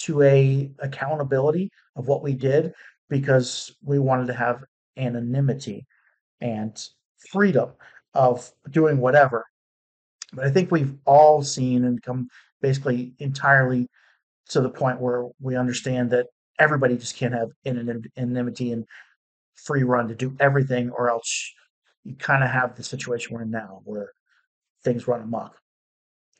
to 0.00 0.22
a 0.22 0.70
accountability 0.80 1.70
of 1.96 2.08
what 2.08 2.22
we 2.22 2.34
did 2.34 2.72
because 3.08 3.74
we 3.82 3.98
wanted 3.98 4.26
to 4.26 4.34
have 4.34 4.64
anonymity 4.96 5.86
and 6.40 6.88
freedom 7.30 7.70
of 8.14 8.50
doing 8.70 8.98
whatever. 8.98 9.44
But 10.32 10.46
I 10.46 10.50
think 10.50 10.70
we've 10.70 10.94
all 11.06 11.42
seen 11.42 11.84
and 11.84 12.02
come 12.02 12.28
basically 12.64 13.12
entirely 13.18 13.86
to 14.48 14.62
the 14.62 14.70
point 14.70 14.98
where 14.98 15.26
we 15.38 15.54
understand 15.54 16.10
that 16.10 16.28
everybody 16.58 16.96
just 16.96 17.14
can't 17.14 17.34
have 17.34 17.50
anonymity 17.66 18.72
and 18.72 18.86
free 19.54 19.82
run 19.82 20.08
to 20.08 20.14
do 20.14 20.34
everything, 20.40 20.88
or 20.88 21.10
else 21.10 21.52
you 22.04 22.14
kind 22.16 22.42
of 22.42 22.48
have 22.48 22.74
the 22.74 22.82
situation 22.82 23.34
we're 23.34 23.42
in 23.42 23.50
now 23.50 23.82
where 23.84 24.12
things 24.82 25.06
run 25.06 25.20
amok. 25.20 25.54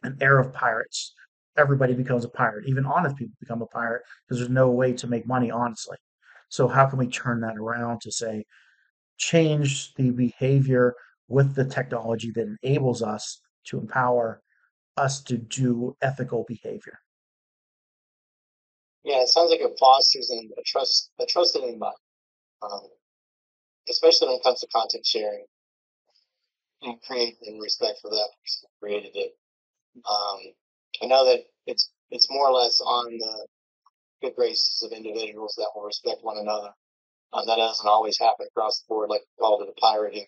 An 0.03 0.17
era 0.23 0.43
of 0.43 0.51
pirates. 0.55 1.13
Everybody 1.59 1.93
becomes 1.93 2.25
a 2.25 2.31
pirate. 2.31 2.65
Even 2.69 2.87
honest 2.87 3.17
people 3.17 3.37
become 3.39 3.61
a 3.61 3.67
pirate 3.67 4.01
because 4.27 4.39
there's 4.39 4.51
no 4.63 4.71
way 4.71 4.95
to 4.95 5.07
make 5.07 5.27
money 5.27 5.51
honestly. 5.51 5.99
So, 6.49 6.69
how 6.69 6.87
can 6.87 6.99
we 6.99 7.09
turn 7.09 7.43
that 7.43 7.59
around 7.59 8.01
to 8.01 8.11
say, 8.11 8.47
change 9.19 9.93
the 9.97 10.11
behavior 10.11 10.95
with 11.29 11.55
the 11.55 11.67
technology 11.67 12.31
that 12.31 12.57
enables 12.63 13.03
us 13.03 13.43
to 13.67 13.79
empower 13.79 14.41
us 14.97 15.23
to 15.23 15.37
do 15.37 15.97
ethical 16.03 16.45
behavior. 16.45 16.99
Yeah, 19.05 19.21
it 19.21 19.29
sounds 19.29 19.51
like 19.51 19.61
it 19.61 19.77
fosters 19.79 20.31
and 20.31 20.51
a 20.59 20.63
trust 20.65 21.11
a 21.21 21.27
trusted 21.27 21.63
environment, 21.63 21.97
um, 22.63 22.89
especially 23.89 24.29
when 24.29 24.37
it 24.39 24.43
comes 24.43 24.61
to 24.61 24.67
content 24.69 25.05
sharing 25.05 25.45
and 26.83 27.01
create 27.03 27.37
and 27.43 27.61
respect 27.61 27.99
for 28.01 28.11
that 28.11 28.29
person 28.43 28.69
who 28.69 28.87
created 28.87 29.13
it. 29.15 29.37
Um, 30.09 30.39
I 31.03 31.07
know 31.07 31.25
that 31.27 31.45
it's 31.67 31.91
it's 32.11 32.31
more 32.31 32.49
or 32.49 32.53
less 32.53 32.81
on 32.81 33.19
the 33.19 33.47
good 34.23 34.37
graces 34.37 34.83
of 34.83 34.93
individuals 34.93 35.55
that 35.59 35.71
will 35.75 35.85
respect 35.85 36.23
one 36.23 36.39
another. 36.39 36.71
Uh, 37.33 37.45
that 37.45 37.57
doesn't 37.57 37.89
always 37.89 38.19
happen 38.19 38.47
across 38.47 38.81
the 38.81 38.87
board, 38.89 39.11
like 39.11 39.21
we 39.21 39.43
call 39.43 39.61
it 39.61 39.69
a 39.69 39.81
pirating 39.81 40.27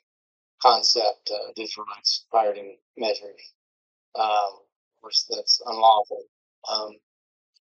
concept, 0.61 1.31
uh, 1.33 1.53
digital 1.55 1.85
rights 1.85 2.27
pirating 2.33 2.77
measures 2.97 3.55
um, 4.19 4.59
which 5.03 5.27
that's 5.29 5.61
unlawful. 5.67 6.25
Um, 6.71 6.93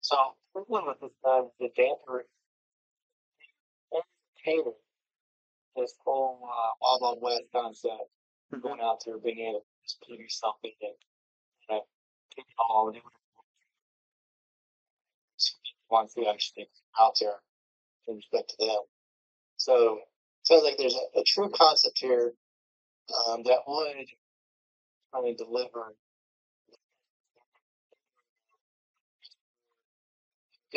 so 0.01 0.17
with 0.55 1.01
this, 1.01 1.11
uh, 1.25 1.43
the 1.61 1.69
damper 1.77 2.25
entertaining 3.93 4.73
this 5.77 5.95
whole 6.05 6.41
uh, 6.45 6.71
Wild 6.81 7.01
Wild 7.03 7.19
West 7.23 7.45
concept, 7.53 8.11
going 8.63 8.81
out 8.83 9.03
there, 9.07 9.19
being 9.19 9.39
able 9.49 9.61
to 9.61 9.67
just 9.85 10.01
put 10.09 10.19
yourself 10.19 10.57
it, 10.65 10.75
you 10.81 10.89
know, 11.71 11.83
take 12.35 12.45
it 12.47 12.55
all, 12.59 12.91
do 12.91 13.01
wants 15.91 16.15
to 16.15 16.27
actually 16.27 16.69
out 17.01 17.17
there 17.21 17.37
in 18.09 18.17
respect 18.17 18.51
to 18.51 18.67
them. 18.67 18.81
So 19.57 20.01
sounds 20.43 20.65
like 20.65 20.77
there's 20.79 20.95
a, 20.95 21.21
a 21.21 21.25
true 21.25 21.51
concept 21.55 21.99
here 21.99 22.33
um, 23.27 23.43
that 23.45 23.61
would 23.67 24.07
kind 25.15 25.29
of 25.29 25.37
deliver 25.37 25.95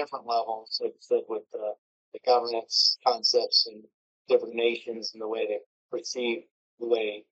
different 0.01 0.25
levels, 0.25 0.79
like 0.81 0.91
I 0.91 0.99
said, 0.99 1.21
with 1.29 1.43
the, 1.51 1.73
the 2.13 2.19
governance 2.25 2.97
concepts 3.05 3.67
and 3.71 3.83
different 4.27 4.55
nations 4.55 5.11
and 5.13 5.21
the 5.21 5.27
way 5.27 5.47
they 5.47 5.59
perceive 5.91 6.43
the 6.79 6.87
way 6.87 7.23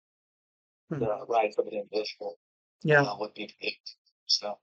hmm. 0.90 1.00
the 1.00 1.26
rights 1.28 1.58
of 1.58 1.66
an 1.68 1.74
individual 1.74 2.38
yeah. 2.84 3.02
Uh, 3.02 3.16
would 3.20 3.34
be 3.34 3.50
picked. 3.62 3.96
So. 4.28 4.58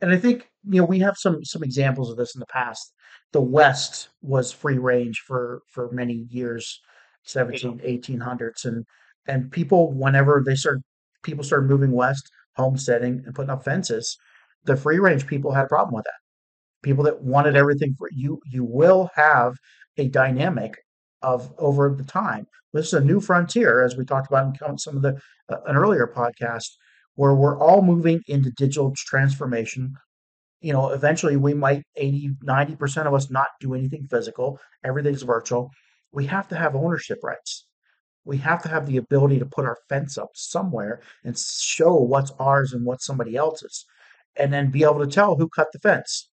And 0.00 0.12
I 0.12 0.16
think 0.16 0.48
you 0.68 0.80
know 0.80 0.86
we 0.86 1.00
have 1.00 1.16
some 1.16 1.44
some 1.44 1.64
examples 1.64 2.10
of 2.10 2.16
this 2.16 2.34
in 2.34 2.38
the 2.38 2.46
past. 2.46 2.92
The 3.32 3.40
West 3.40 4.10
was 4.22 4.52
free 4.52 4.78
range 4.78 5.24
for 5.26 5.62
for 5.68 5.90
many 5.90 6.26
years, 6.30 6.80
17, 7.24 7.80
1800s, 7.80 8.64
and 8.64 8.86
and 9.26 9.50
people 9.50 9.92
whenever 9.92 10.42
they 10.46 10.54
started 10.54 10.82
people 11.24 11.42
started 11.42 11.68
moving 11.68 11.90
west, 11.90 12.30
homesteading 12.56 13.24
and 13.26 13.34
putting 13.34 13.50
up 13.50 13.64
fences, 13.64 14.16
the 14.64 14.76
free 14.76 15.00
range 15.00 15.26
people 15.26 15.52
had 15.52 15.64
a 15.64 15.68
problem 15.68 15.96
with 15.96 16.04
that 16.04 16.27
people 16.82 17.04
that 17.04 17.22
wanted 17.22 17.56
everything 17.56 17.94
for 17.98 18.08
you 18.12 18.40
you 18.46 18.64
will 18.64 19.10
have 19.14 19.54
a 19.98 20.08
dynamic 20.08 20.76
of 21.22 21.52
over 21.58 21.94
the 21.96 22.04
time. 22.04 22.46
This 22.72 22.88
is 22.88 22.94
a 22.94 23.00
new 23.00 23.20
frontier 23.20 23.82
as 23.82 23.96
we 23.96 24.04
talked 24.04 24.28
about 24.28 24.56
in 24.68 24.78
some 24.78 24.96
of 24.96 25.02
the 25.02 25.20
uh, 25.48 25.60
an 25.66 25.76
earlier 25.76 26.06
podcast 26.06 26.68
where 27.16 27.34
we're 27.34 27.58
all 27.58 27.82
moving 27.82 28.20
into 28.28 28.50
digital 28.52 28.94
transformation. 28.96 29.94
You 30.60 30.72
know 30.72 30.90
eventually 30.90 31.36
we 31.36 31.54
might 31.54 31.82
80 31.96 32.30
90% 32.44 33.06
of 33.06 33.14
us 33.14 33.30
not 33.30 33.48
do 33.60 33.74
anything 33.74 34.06
physical. 34.10 34.58
Everything's 34.84 35.22
virtual. 35.22 35.70
We 36.12 36.26
have 36.26 36.48
to 36.48 36.56
have 36.56 36.74
ownership 36.74 37.18
rights. 37.22 37.66
We 38.24 38.38
have 38.38 38.62
to 38.62 38.68
have 38.68 38.86
the 38.86 38.98
ability 38.98 39.38
to 39.38 39.46
put 39.46 39.64
our 39.64 39.78
fence 39.88 40.18
up 40.18 40.30
somewhere 40.34 41.00
and 41.24 41.38
show 41.38 41.94
what's 41.94 42.30
ours 42.38 42.72
and 42.72 42.84
what's 42.84 43.06
somebody 43.06 43.36
else's 43.36 43.86
and 44.36 44.52
then 44.52 44.70
be 44.70 44.84
able 44.84 45.00
to 45.00 45.06
tell 45.06 45.36
who 45.36 45.48
cut 45.48 45.68
the 45.72 45.78
fence 45.78 46.28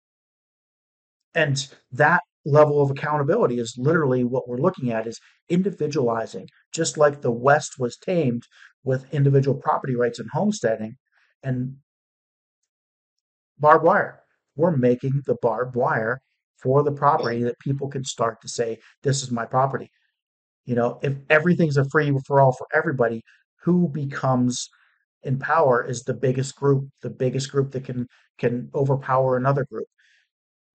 and 1.35 1.67
that 1.91 2.21
level 2.45 2.81
of 2.81 2.91
accountability 2.91 3.59
is 3.59 3.75
literally 3.77 4.23
what 4.23 4.47
we're 4.47 4.57
looking 4.57 4.91
at 4.91 5.07
is 5.07 5.19
individualizing, 5.49 6.47
just 6.71 6.97
like 6.97 7.21
the 7.21 7.31
West 7.31 7.73
was 7.79 7.97
tamed 7.97 8.43
with 8.83 9.11
individual 9.13 9.59
property 9.59 9.95
rights 9.95 10.19
and 10.19 10.29
homesteading 10.31 10.95
and 11.43 11.75
barbed 13.59 13.83
wire. 13.83 14.21
We're 14.55 14.77
making 14.77 15.23
the 15.25 15.35
barbed 15.41 15.75
wire 15.75 16.21
for 16.57 16.83
the 16.83 16.91
property 16.91 17.43
that 17.43 17.59
people 17.59 17.89
can 17.89 18.03
start 18.03 18.41
to 18.41 18.47
say, 18.47 18.79
this 19.03 19.21
is 19.21 19.31
my 19.31 19.45
property. 19.45 19.89
You 20.65 20.75
know, 20.75 20.99
if 21.03 21.15
everything's 21.29 21.77
a 21.77 21.85
free 21.91 22.11
for 22.25 22.39
all 22.39 22.53
for 22.53 22.67
everybody, 22.73 23.21
who 23.63 23.89
becomes 23.89 24.69
in 25.23 25.39
power 25.39 25.83
is 25.83 26.03
the 26.03 26.13
biggest 26.13 26.55
group, 26.55 26.87
the 27.01 27.09
biggest 27.09 27.51
group 27.51 27.71
that 27.71 27.83
can 27.83 28.07
can 28.37 28.69
overpower 28.75 29.37
another 29.37 29.65
group. 29.65 29.87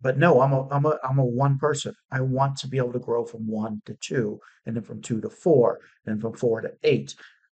But 0.02 0.18
no, 0.18 0.40
I'm 0.40 0.52
a 0.52 0.68
I'm 0.70 0.86
a 0.86 0.98
I'm 1.04 1.18
a 1.18 1.24
one 1.24 1.58
person. 1.58 1.94
I 2.10 2.20
want 2.20 2.56
to 2.58 2.68
be 2.68 2.78
able 2.78 2.92
to 2.92 2.98
grow 2.98 3.24
from 3.24 3.46
one 3.46 3.82
to 3.86 3.94
two, 4.00 4.40
and 4.64 4.74
then 4.74 4.82
from 4.82 5.02
two 5.02 5.20
to 5.20 5.28
four, 5.28 5.80
and 6.06 6.20
from 6.20 6.34
four 6.34 6.60
to 6.62 6.72
eight, 6.82 7.14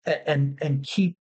and 0.07 0.59
and, 0.61 0.83
keep 0.85 1.17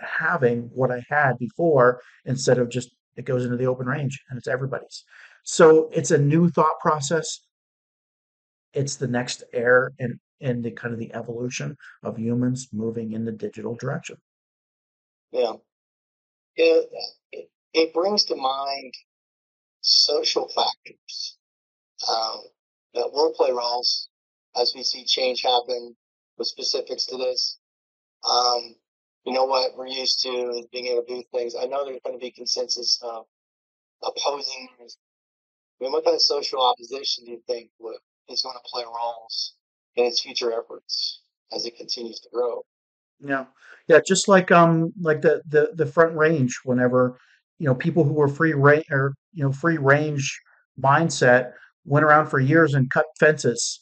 having 0.00 0.70
what 0.74 0.90
I 0.90 1.04
had 1.08 1.38
before 1.38 2.00
instead 2.24 2.58
of 2.58 2.68
just 2.68 2.90
it 3.16 3.24
goes 3.24 3.44
into 3.44 3.56
the 3.56 3.66
open 3.66 3.86
range 3.86 4.22
and 4.28 4.38
it's 4.38 4.48
everybody's. 4.48 5.04
So 5.44 5.90
it's 5.92 6.10
a 6.10 6.18
new 6.18 6.48
thought 6.48 6.80
process. 6.80 7.40
It's 8.72 8.96
the 8.96 9.08
next 9.08 9.44
air 9.52 9.92
in 9.98 10.18
in 10.40 10.62
the 10.62 10.70
kind 10.70 10.94
of 10.94 10.98
the 10.98 11.14
evolution 11.14 11.76
of 12.02 12.18
humans 12.18 12.68
moving 12.72 13.12
in 13.12 13.24
the 13.24 13.32
digital 13.32 13.74
direction. 13.76 14.16
Yeah, 15.32 15.52
it, 16.56 16.90
it 17.72 17.94
brings 17.94 18.24
to 18.24 18.36
mind 18.36 18.94
social 19.80 20.48
factors 20.48 21.38
um, 22.08 22.40
that 22.94 23.10
will 23.12 23.32
play 23.32 23.50
roles 23.50 24.08
as 24.60 24.72
we 24.74 24.82
see 24.82 25.04
change 25.04 25.42
happen 25.42 25.96
with 26.38 26.48
specifics 26.48 27.06
to 27.06 27.16
this. 27.16 27.58
Um, 28.28 28.74
you 29.24 29.32
know 29.32 29.44
what 29.44 29.76
we're 29.76 29.86
used 29.86 30.20
to 30.22 30.28
is 30.28 30.66
being 30.72 30.86
able 30.86 31.04
to 31.04 31.16
do 31.16 31.22
things. 31.32 31.54
I 31.60 31.66
know 31.66 31.84
there's 31.84 32.00
going 32.04 32.18
to 32.18 32.20
be 32.20 32.30
consensus 32.30 33.00
opposing. 34.02 34.68
I 34.80 35.84
mean, 35.84 35.92
what 35.92 36.04
kind 36.04 36.14
of 36.14 36.22
social 36.22 36.62
opposition 36.62 37.24
do 37.24 37.32
you 37.32 37.42
think 37.46 37.70
is 38.28 38.42
going 38.42 38.56
to 38.56 38.70
play 38.70 38.84
roles 38.84 39.54
in 39.96 40.06
its 40.06 40.20
future 40.20 40.52
efforts 40.52 41.22
as 41.54 41.66
it 41.66 41.76
continues 41.76 42.20
to 42.20 42.28
grow? 42.32 42.64
Yeah, 43.20 43.44
yeah, 43.88 44.00
just 44.06 44.28
like 44.28 44.50
um 44.50 44.92
like 45.00 45.20
the 45.20 45.42
the 45.48 45.72
the 45.74 45.86
Front 45.86 46.16
Range. 46.16 46.54
Whenever 46.64 47.18
you 47.58 47.66
know 47.66 47.74
people 47.74 48.04
who 48.04 48.14
were 48.14 48.28
free 48.28 48.54
range 48.54 48.86
or 48.90 49.14
you 49.32 49.44
know 49.44 49.52
free 49.52 49.78
range 49.78 50.40
mindset 50.82 51.52
went 51.84 52.04
around 52.04 52.26
for 52.26 52.40
years 52.40 52.74
and 52.74 52.90
cut 52.90 53.06
fences 53.18 53.80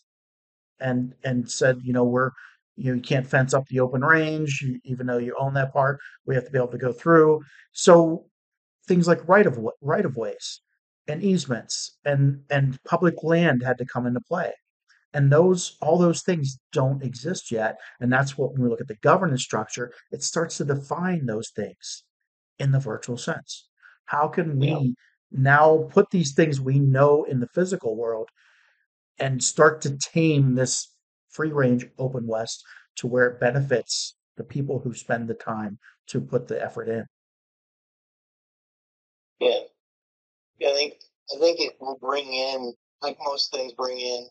and 0.81 1.15
and 1.25 1.51
said 1.51 1.79
you 1.83 1.93
know 1.93 2.05
we're 2.05 2.31
you 2.77 2.91
know 2.91 2.97
you 2.97 3.03
can't 3.03 3.27
fence 3.27 3.53
up 3.55 3.67
the 3.69 3.81
open 3.81 4.03
range 4.03 4.65
even 4.85 5.07
though 5.07 5.19
you 5.19 5.35
own 5.39 5.55
that 5.55 5.73
part. 5.73 5.99
We 6.27 6.35
have 6.35 6.45
to 6.45 6.51
be 6.51 6.59
able 6.59 6.69
to 6.69 6.79
go 6.79 6.93
through. 6.93 7.43
So 7.73 8.27
things 8.87 9.07
like 9.07 9.27
right 9.29 9.47
of 9.47 9.59
right 9.83 10.05
of 10.05 10.17
ways 10.17 10.61
and 11.09 11.23
easements 11.23 11.97
and 12.05 12.41
and 12.51 12.79
public 12.85 13.23
land 13.23 13.63
had 13.63 13.79
to 13.79 13.87
come 13.87 14.07
into 14.07 14.21
play 14.21 14.53
and 15.13 15.33
those 15.33 15.77
all 15.81 15.99
those 15.99 16.23
things 16.23 16.59
don't 16.73 17.03
exist 17.03 17.51
yet 17.51 17.77
and 18.01 18.13
that's 18.13 18.37
what 18.37 18.53
when 18.53 18.63
we 18.63 18.69
look 18.69 18.81
at 18.81 18.89
the 18.89 18.97
governance 18.97 19.43
structure 19.43 19.93
it 20.11 20.23
starts 20.23 20.57
to 20.57 20.65
define 20.65 21.27
those 21.27 21.51
things 21.51 22.05
in 22.59 22.73
the 22.73 22.79
virtual 22.81 23.17
sense 23.17 23.69
how 24.07 24.27
can 24.29 24.59
we 24.59 24.69
yeah. 24.69 24.79
Now 25.31 25.89
put 25.91 26.11
these 26.11 26.33
things 26.33 26.61
we 26.61 26.79
know 26.79 27.25
in 27.25 27.41
the 27.41 27.49
physical 27.49 27.97
world 27.97 28.29
and 29.19 29.43
start 29.43 29.81
to 29.83 29.99
tame 29.99 30.55
this 30.55 30.93
free 31.29 31.53
range 31.53 31.87
open 31.99 32.27
west 32.27 32.65
to 32.97 33.07
where 33.07 33.27
it 33.27 33.41
benefits 33.41 34.17
the 34.37 34.45
people 34.45 34.79
who 34.79 34.95
spend 34.95 35.29
the 35.29 35.35
time 35.35 35.79
to 36.07 36.21
put 36.21 36.49
the 36.49 36.63
effort 36.63 36.89
in 36.89 37.05
yeah 39.41 39.61
i 40.69 40.73
think 40.75 40.95
i 41.35 41.39
think 41.39 41.61
it 41.61 41.75
will 41.81 41.99
bring 42.01 42.33
in 42.33 42.73
like 43.03 43.17
most 43.25 43.53
things 43.53 43.73
bring 43.75 43.99
in 43.99 44.27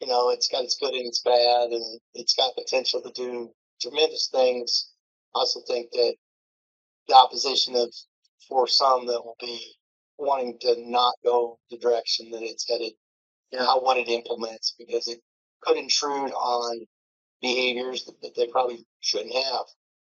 you 0.00 0.06
know, 0.06 0.30
it's 0.30 0.48
got 0.48 0.64
its 0.64 0.76
good 0.76 0.94
and 0.94 1.06
its 1.06 1.20
bad, 1.20 1.70
and 1.70 2.00
it's 2.14 2.34
got 2.34 2.54
potential 2.54 3.00
to 3.02 3.10
do 3.12 3.50
tremendous 3.80 4.28
things. 4.30 4.90
I 5.34 5.40
also 5.40 5.60
think 5.66 5.90
that 5.92 6.14
the 7.08 7.14
opposition 7.14 7.74
of 7.76 7.92
for 8.48 8.66
some 8.66 9.06
that 9.06 9.24
will 9.24 9.36
be 9.40 9.74
wanting 10.18 10.58
to 10.60 10.74
not 10.78 11.14
go 11.24 11.58
the 11.70 11.78
direction 11.78 12.30
that 12.30 12.42
it's 12.42 12.68
headed, 12.68 12.92
you 13.52 13.58
know, 13.58 13.76
what 13.78 13.96
it 13.96 14.08
implements, 14.08 14.74
because 14.78 15.06
it 15.08 15.20
could 15.60 15.76
intrude 15.76 16.32
on 16.32 16.86
behaviors 17.42 18.04
that, 18.04 18.20
that 18.22 18.34
they 18.36 18.46
probably 18.48 18.86
shouldn't 19.00 19.34
have, 19.34 19.64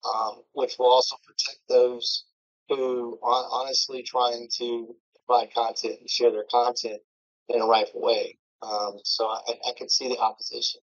um, 0.05 0.41
which 0.53 0.75
will 0.77 0.91
also 0.91 1.15
protect 1.25 1.59
those 1.69 2.25
who 2.69 3.17
are 3.23 3.45
honestly 3.51 4.03
trying 4.03 4.47
to 4.57 4.95
provide 5.25 5.53
content 5.53 5.99
and 5.99 6.09
share 6.09 6.31
their 6.31 6.45
content 6.51 7.01
in 7.49 7.61
a 7.61 7.65
rightful 7.65 8.01
way. 8.01 8.37
Um, 8.61 8.97
so 9.03 9.27
I, 9.27 9.39
I 9.67 9.71
can 9.77 9.89
see 9.89 10.07
the 10.07 10.17
opposition. 10.17 10.81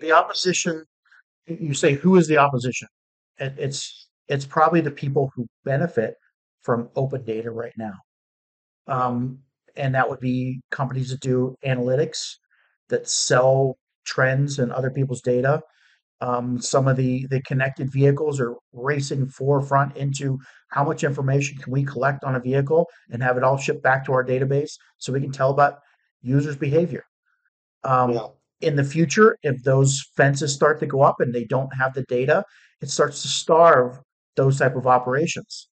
The 0.00 0.12
opposition. 0.12 0.84
You 1.46 1.74
say 1.74 1.94
who 1.94 2.16
is 2.16 2.26
the 2.28 2.38
opposition? 2.38 2.88
It's 3.38 4.08
it's 4.28 4.44
probably 4.44 4.80
the 4.80 4.90
people 4.90 5.30
who 5.34 5.46
benefit 5.64 6.16
from 6.68 6.90
open 6.96 7.24
data 7.24 7.50
right 7.50 7.72
now, 7.78 7.94
um, 8.88 9.38
and 9.74 9.94
that 9.94 10.06
would 10.06 10.20
be 10.20 10.60
companies 10.70 11.08
that 11.08 11.20
do 11.20 11.56
analytics, 11.64 12.34
that 12.90 13.08
sell 13.08 13.78
trends 14.04 14.58
and 14.58 14.70
other 14.70 14.90
people's 14.90 15.22
data, 15.22 15.62
um, 16.20 16.60
some 16.60 16.86
of 16.88 16.98
the 16.98 17.26
the 17.28 17.40
connected 17.42 17.90
vehicles 17.90 18.38
are 18.38 18.54
racing 18.74 19.28
forefront 19.28 19.96
into 19.96 20.38
how 20.68 20.84
much 20.84 21.04
information 21.04 21.56
can 21.56 21.72
we 21.72 21.84
collect 21.84 22.22
on 22.22 22.34
a 22.34 22.40
vehicle 22.40 22.86
and 23.10 23.22
have 23.22 23.38
it 23.38 23.42
all 23.44 23.56
shipped 23.56 23.82
back 23.82 24.04
to 24.04 24.12
our 24.12 24.24
database 24.24 24.72
so 24.98 25.10
we 25.10 25.22
can 25.22 25.32
tell 25.32 25.50
about 25.50 25.78
users' 26.20 26.56
behavior. 26.56 27.04
Um, 27.82 28.12
yeah. 28.12 28.26
In 28.60 28.76
the 28.76 28.84
future, 28.84 29.38
if 29.42 29.62
those 29.62 30.04
fences 30.18 30.52
start 30.52 30.80
to 30.80 30.86
go 30.86 31.00
up 31.00 31.16
and 31.20 31.34
they 31.34 31.44
don't 31.44 31.72
have 31.74 31.94
the 31.94 32.02
data, 32.02 32.44
it 32.82 32.90
starts 32.90 33.22
to 33.22 33.28
starve 33.28 33.98
those 34.36 34.58
type 34.58 34.76
of 34.76 34.86
operations. 34.86 35.67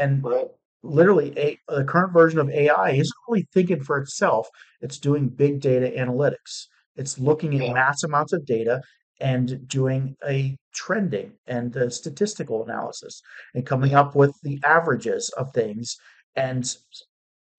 And 0.00 0.24
right. 0.24 0.48
literally, 0.82 1.38
a, 1.38 1.58
the 1.68 1.84
current 1.84 2.12
version 2.12 2.40
of 2.40 2.48
AI 2.50 2.90
isn't 2.92 3.14
really 3.28 3.46
thinking 3.52 3.82
for 3.82 3.98
itself. 3.98 4.48
It's 4.80 4.98
doing 4.98 5.28
big 5.28 5.60
data 5.60 5.92
analytics. 5.96 6.66
It's 6.96 7.18
looking 7.18 7.54
at 7.54 7.66
yeah. 7.66 7.72
mass 7.72 8.02
amounts 8.02 8.32
of 8.32 8.46
data 8.46 8.80
and 9.20 9.68
doing 9.68 10.16
a 10.26 10.56
trending 10.74 11.32
and 11.46 11.76
a 11.76 11.90
statistical 11.90 12.64
analysis 12.64 13.20
and 13.54 13.66
coming 13.66 13.94
up 13.94 14.14
with 14.14 14.32
the 14.42 14.58
averages 14.64 15.28
of 15.36 15.52
things. 15.52 15.96
And 16.34 16.64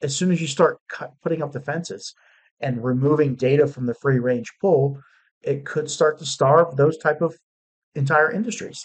as 0.01 0.15
soon 0.15 0.31
as 0.31 0.41
you 0.41 0.47
start 0.47 0.79
cut, 0.89 1.11
putting 1.21 1.43
up 1.43 1.51
the 1.51 1.61
fences 1.61 2.13
and 2.59 2.83
removing 2.83 3.35
data 3.35 3.67
from 3.67 3.85
the 3.85 3.93
free 3.93 4.17
range 4.17 4.51
pool, 4.59 4.99
it 5.43 5.65
could 5.65 5.89
start 5.89 6.17
to 6.19 6.25
starve 6.25 6.75
those 6.75 6.97
type 6.97 7.21
of 7.21 7.35
entire 7.93 8.31
industries. 8.31 8.83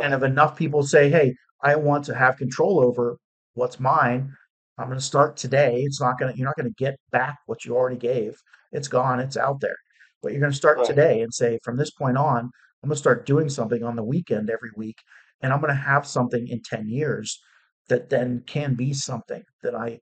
And 0.00 0.14
if 0.14 0.22
enough 0.22 0.56
people 0.56 0.82
say, 0.82 1.10
"Hey, 1.10 1.34
I 1.64 1.76
want 1.76 2.04
to 2.06 2.14
have 2.14 2.36
control 2.36 2.80
over 2.80 3.16
what's 3.54 3.80
mine," 3.80 4.32
I'm 4.78 4.86
going 4.86 4.98
to 4.98 5.04
start 5.04 5.36
today. 5.36 5.82
It's 5.82 6.00
not 6.00 6.18
going 6.18 6.32
to 6.32 6.38
you're 6.38 6.46
not 6.46 6.56
going 6.56 6.68
to 6.68 6.84
get 6.84 6.98
back 7.10 7.38
what 7.46 7.64
you 7.64 7.76
already 7.76 7.96
gave. 7.96 8.36
It's 8.72 8.88
gone. 8.88 9.20
It's 9.20 9.36
out 9.36 9.60
there. 9.60 9.76
But 10.22 10.32
you're 10.32 10.40
going 10.40 10.52
to 10.52 10.56
start 10.56 10.78
right. 10.78 10.86
today 10.86 11.20
and 11.22 11.32
say, 11.32 11.58
from 11.62 11.76
this 11.76 11.90
point 11.90 12.16
on, 12.16 12.50
I'm 12.82 12.88
going 12.88 12.94
to 12.94 12.98
start 12.98 13.26
doing 13.26 13.48
something 13.48 13.82
on 13.82 13.96
the 13.96 14.04
weekend 14.04 14.50
every 14.50 14.70
week, 14.76 14.98
and 15.42 15.52
I'm 15.52 15.60
going 15.60 15.74
to 15.74 15.80
have 15.80 16.06
something 16.06 16.48
in 16.48 16.62
10 16.62 16.88
years 16.88 17.40
that 17.88 18.08
then 18.08 18.42
can 18.46 18.74
be 18.74 18.92
something 18.92 19.42
that 19.62 19.74
I 19.74 20.00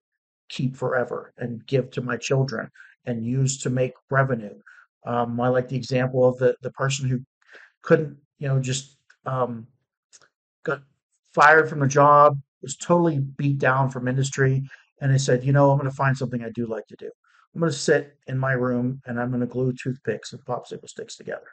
keep 0.49 0.77
forever 0.77 1.33
and 1.39 1.67
give 1.67 1.91
to 1.93 2.03
my 2.03 2.17
children 2.17 2.69
and 3.05 3.25
use 3.25 3.59
to 3.59 3.71
make 3.71 3.95
revenue. 4.11 4.55
Um, 5.05 5.41
I 5.41 5.49
like 5.49 5.69
the 5.69 5.77
example 5.77 6.27
of 6.27 6.39
the 6.39 6.55
the 6.63 6.71
person 6.73 7.09
who 7.09 7.21
couldn't, 7.83 8.17
you 8.39 8.49
know, 8.49 8.61
just 8.61 8.97
um, 9.27 9.67
fired 11.35 11.69
from 11.69 11.83
a 11.83 11.89
job, 11.89 12.39
was 12.63 12.77
totally 12.77 13.19
beat 13.19 13.59
down 13.59 13.91
from 13.91 14.09
industry, 14.09 14.63
and 15.01 15.13
they 15.13 15.19
said, 15.19 15.45
you 15.45 15.53
know, 15.53 15.71
I'm 15.71 15.79
going 15.79 15.91
to 15.91 15.97
find 15.97 16.17
something 16.17 16.45
I 16.45 16.51
do 16.51 16.67
like 16.67 16.87
to 16.87 16.97
do. 16.97 17.11
I'm 17.55 17.61
going 17.61 17.73
to 17.73 17.79
sit 17.79 18.17
in 18.29 18.39
my 18.39 18.53
room 18.53 19.01
and 19.05 19.21
I'm 19.21 19.29
going 19.29 19.41
to 19.41 19.47
glue 19.47 19.73
toothpicks 19.73 20.33
and 20.33 20.45
popsicle 20.45 20.89
sticks 20.89 21.17
together. 21.17 21.49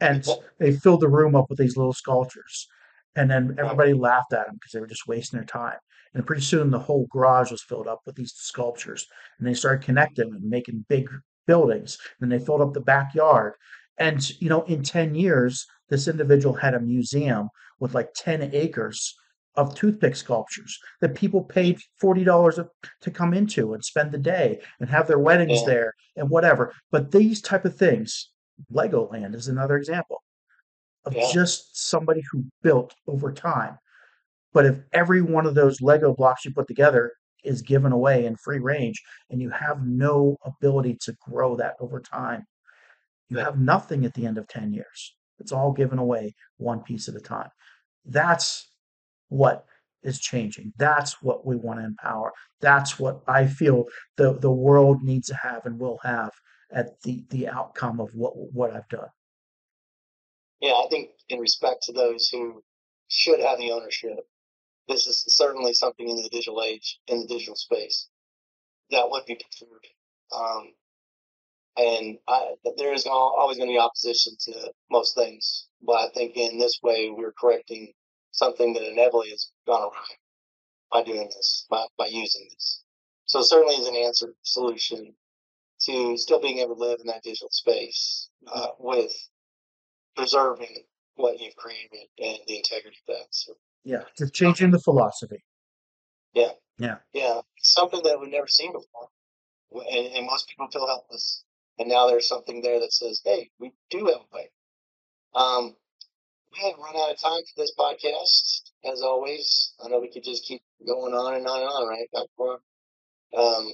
And 0.00 0.26
they 0.58 0.72
filled 0.72 1.00
the 1.00 1.08
room 1.08 1.34
up 1.34 1.46
with 1.48 1.58
these 1.58 1.76
little 1.76 1.94
sculptures. 1.94 2.68
And 3.14 3.30
then 3.30 3.56
everybody 3.58 3.94
laughed 3.94 4.34
at 4.34 4.46
them 4.46 4.56
because 4.56 4.72
they 4.72 4.80
were 4.80 4.86
just 4.86 5.06
wasting 5.06 5.38
their 5.38 5.46
time. 5.46 5.78
And 6.12 6.26
pretty 6.26 6.42
soon 6.42 6.70
the 6.70 6.78
whole 6.78 7.06
garage 7.10 7.50
was 7.50 7.62
filled 7.62 7.88
up 7.88 8.00
with 8.04 8.14
these 8.14 8.34
sculptures. 8.34 9.06
And 9.38 9.48
they 9.48 9.54
started 9.54 9.84
connecting 9.84 10.34
and 10.34 10.42
making 10.42 10.84
big 10.88 11.08
buildings. 11.46 11.96
And 12.20 12.30
they 12.30 12.38
filled 12.38 12.60
up 12.60 12.74
the 12.74 12.80
backyard. 12.80 13.54
And, 13.98 14.28
you 14.40 14.50
know, 14.50 14.64
in 14.64 14.82
10 14.82 15.14
years, 15.14 15.66
this 15.88 16.08
individual 16.08 16.54
had 16.54 16.74
a 16.74 16.80
museum 16.80 17.48
with 17.80 17.94
like 17.94 18.12
10 18.14 18.50
acres 18.52 19.16
of 19.56 19.74
toothpick 19.74 20.14
sculptures 20.14 20.78
that 21.00 21.14
people 21.14 21.42
paid 21.42 21.78
$40 22.02 22.68
to 23.00 23.10
come 23.10 23.34
into 23.34 23.74
and 23.74 23.84
spend 23.84 24.12
the 24.12 24.18
day 24.18 24.60
and 24.80 24.88
have 24.88 25.06
their 25.06 25.18
weddings 25.18 25.60
yeah. 25.60 25.66
there 25.66 25.94
and 26.16 26.28
whatever. 26.28 26.74
But 26.90 27.10
these 27.10 27.40
type 27.40 27.64
of 27.64 27.76
things, 27.76 28.30
Legoland 28.72 29.34
is 29.34 29.48
another 29.48 29.76
example 29.76 30.22
of 31.04 31.14
yeah. 31.14 31.30
just 31.32 31.88
somebody 31.88 32.22
who 32.30 32.44
built 32.62 32.94
over 33.06 33.32
time. 33.32 33.78
But 34.52 34.66
if 34.66 34.78
every 34.92 35.22
one 35.22 35.46
of 35.46 35.54
those 35.54 35.80
Lego 35.80 36.14
blocks 36.14 36.44
you 36.44 36.52
put 36.52 36.66
together 36.66 37.12
is 37.44 37.62
given 37.62 37.92
away 37.92 38.26
in 38.26 38.36
free 38.36 38.58
range 38.58 39.02
and 39.30 39.40
you 39.40 39.50
have 39.50 39.86
no 39.86 40.36
ability 40.44 40.98
to 41.02 41.16
grow 41.20 41.56
that 41.56 41.76
over 41.80 42.00
time, 42.00 42.46
you 43.28 43.38
have 43.38 43.58
nothing 43.58 44.04
at 44.04 44.14
the 44.14 44.26
end 44.26 44.38
of 44.38 44.48
10 44.48 44.72
years. 44.72 45.14
It's 45.38 45.52
all 45.52 45.72
given 45.72 45.98
away 45.98 46.34
one 46.56 46.80
piece 46.80 47.08
at 47.08 47.14
a 47.14 47.20
time. 47.20 47.50
That's 48.04 48.70
what 49.28 49.64
is 50.02 50.20
changing. 50.20 50.72
That's 50.78 51.20
what 51.22 51.44
we 51.44 51.56
want 51.56 51.80
to 51.80 51.84
empower. 51.84 52.32
That's 52.60 52.98
what 52.98 53.22
I 53.26 53.46
feel 53.46 53.84
the, 54.16 54.38
the 54.38 54.50
world 54.50 55.02
needs 55.02 55.28
to 55.28 55.34
have 55.34 55.66
and 55.66 55.78
will 55.78 55.98
have 56.02 56.30
at 56.72 57.00
the, 57.02 57.24
the 57.30 57.48
outcome 57.48 58.00
of 58.00 58.10
what 58.14 58.32
what 58.36 58.72
I've 58.72 58.88
done. 58.88 59.08
Yeah, 60.60 60.72
I 60.72 60.86
think 60.90 61.10
in 61.28 61.38
respect 61.38 61.82
to 61.84 61.92
those 61.92 62.28
who 62.28 62.62
should 63.08 63.40
have 63.40 63.58
the 63.58 63.72
ownership, 63.72 64.18
this 64.88 65.06
is 65.06 65.24
certainly 65.28 65.74
something 65.74 66.08
in 66.08 66.16
the 66.16 66.28
digital 66.30 66.62
age, 66.62 66.98
in 67.08 67.20
the 67.20 67.26
digital 67.26 67.56
space, 67.56 68.08
that 68.90 69.08
would 69.10 69.26
be 69.26 69.34
preferred. 69.36 69.86
Um, 70.34 70.72
and 71.76 72.18
I, 72.28 72.54
there 72.76 72.92
is 72.92 73.06
always 73.06 73.58
going 73.58 73.68
to 73.68 73.74
be 73.74 73.78
opposition 73.78 74.34
to 74.46 74.72
most 74.90 75.14
things, 75.14 75.68
but 75.82 75.96
I 75.96 76.08
think 76.14 76.36
in 76.36 76.58
this 76.58 76.80
way 76.82 77.10
we're 77.10 77.32
correcting 77.32 77.92
something 78.32 78.72
that 78.74 78.90
inevitably 78.90 79.30
has 79.30 79.50
gone 79.66 79.82
awry. 79.82 80.16
by 80.92 81.02
doing 81.02 81.28
this, 81.34 81.66
by, 81.70 81.84
by 81.98 82.06
using 82.06 82.46
this. 82.50 82.82
So 83.24 83.42
certainly 83.42 83.74
is 83.74 83.88
an 83.88 83.96
answer 83.96 84.34
solution 84.42 85.14
to 85.82 86.16
still 86.16 86.40
being 86.40 86.58
able 86.58 86.76
to 86.76 86.80
live 86.80 86.98
in 87.00 87.06
that 87.08 87.22
digital 87.22 87.48
space 87.50 88.28
uh, 88.52 88.68
with 88.78 89.12
preserving 90.16 90.84
what 91.16 91.40
you've 91.40 91.56
created 91.56 92.08
and 92.18 92.38
the 92.46 92.56
integrity 92.56 92.96
of 93.08 93.16
that. 93.16 93.26
So, 93.30 93.54
yeah, 93.84 94.02
just 94.16 94.34
changing 94.34 94.70
the 94.70 94.78
philosophy. 94.78 95.42
Yeah. 96.34 96.52
Yeah. 96.78 96.96
Yeah. 97.12 97.40
Something 97.58 98.02
that 98.04 98.20
we've 98.20 98.30
never 98.30 98.46
seen 98.46 98.72
before. 98.72 99.08
And, 99.90 100.06
and 100.14 100.26
most 100.26 100.48
people 100.48 100.68
feel 100.70 100.86
helpless. 100.86 101.44
And 101.78 101.88
now 101.88 102.06
there's 102.06 102.28
something 102.28 102.62
there 102.62 102.80
that 102.80 102.92
says, 102.92 103.20
hey, 103.24 103.50
we 103.58 103.72
do 103.90 104.06
have 104.06 104.22
a 104.32 104.34
way. 104.34 104.50
Um, 105.34 105.76
we 106.52 106.68
have 106.68 106.78
run 106.78 106.96
out 106.96 107.12
of 107.12 107.20
time 107.20 107.42
for 107.42 107.60
this 107.62 107.74
podcast, 107.78 108.70
as 108.90 109.02
always. 109.02 109.74
I 109.84 109.88
know 109.88 110.00
we 110.00 110.10
could 110.10 110.24
just 110.24 110.44
keep 110.44 110.62
going 110.86 111.12
on 111.12 111.34
and 111.34 111.46
on 111.46 111.60
and 111.60 111.68
on, 111.68 111.88
right. 111.88 112.08
Um, 113.36 113.72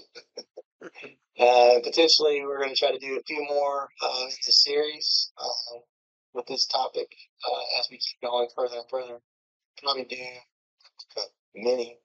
uh, 1.39 1.81
potentially, 1.85 2.43
we're 2.45 2.59
going 2.59 2.75
to 2.75 2.77
try 2.77 2.91
to 2.91 2.99
do 2.99 3.19
a 3.19 3.23
few 3.23 3.45
more 3.49 3.89
uh, 4.03 4.25
in 4.25 4.31
series 4.31 5.33
uh, 5.39 5.79
with 6.35 6.47
this 6.47 6.67
topic 6.67 7.15
uh, 7.49 7.81
as 7.81 7.89
we 7.91 7.99
keep 7.99 8.21
going 8.23 8.49
further 8.57 8.77
and 8.77 8.91
further. 8.91 9.21
Probably 9.81 10.05
do 10.05 10.17
many, 11.55 11.99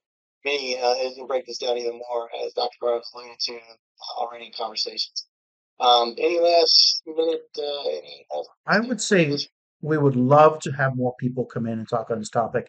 many, 0.45 0.77
uh, 0.79 0.95
and 0.95 1.27
break 1.27 1.45
this 1.47 1.57
down 1.57 1.77
even 1.77 1.97
more, 1.97 2.29
as 2.45 2.53
Dr. 2.53 2.77
Gorog 2.81 3.01
alluded 3.13 3.39
to 3.39 3.60
already 4.17 4.47
in 4.47 4.51
conversations. 4.57 5.25
Um, 5.79 6.15
any 6.17 6.39
last 6.39 7.03
minute? 7.05 7.47
Uh, 7.57 7.89
any, 7.89 8.25
I 8.65 8.79
would 8.79 9.01
say 9.01 9.37
we 9.81 9.97
would 9.97 10.15
love 10.15 10.59
to 10.61 10.71
have 10.71 10.95
more 10.95 11.13
people 11.19 11.45
come 11.45 11.67
in 11.67 11.79
and 11.79 11.87
talk 11.87 12.09
on 12.09 12.19
this 12.19 12.29
topic. 12.29 12.67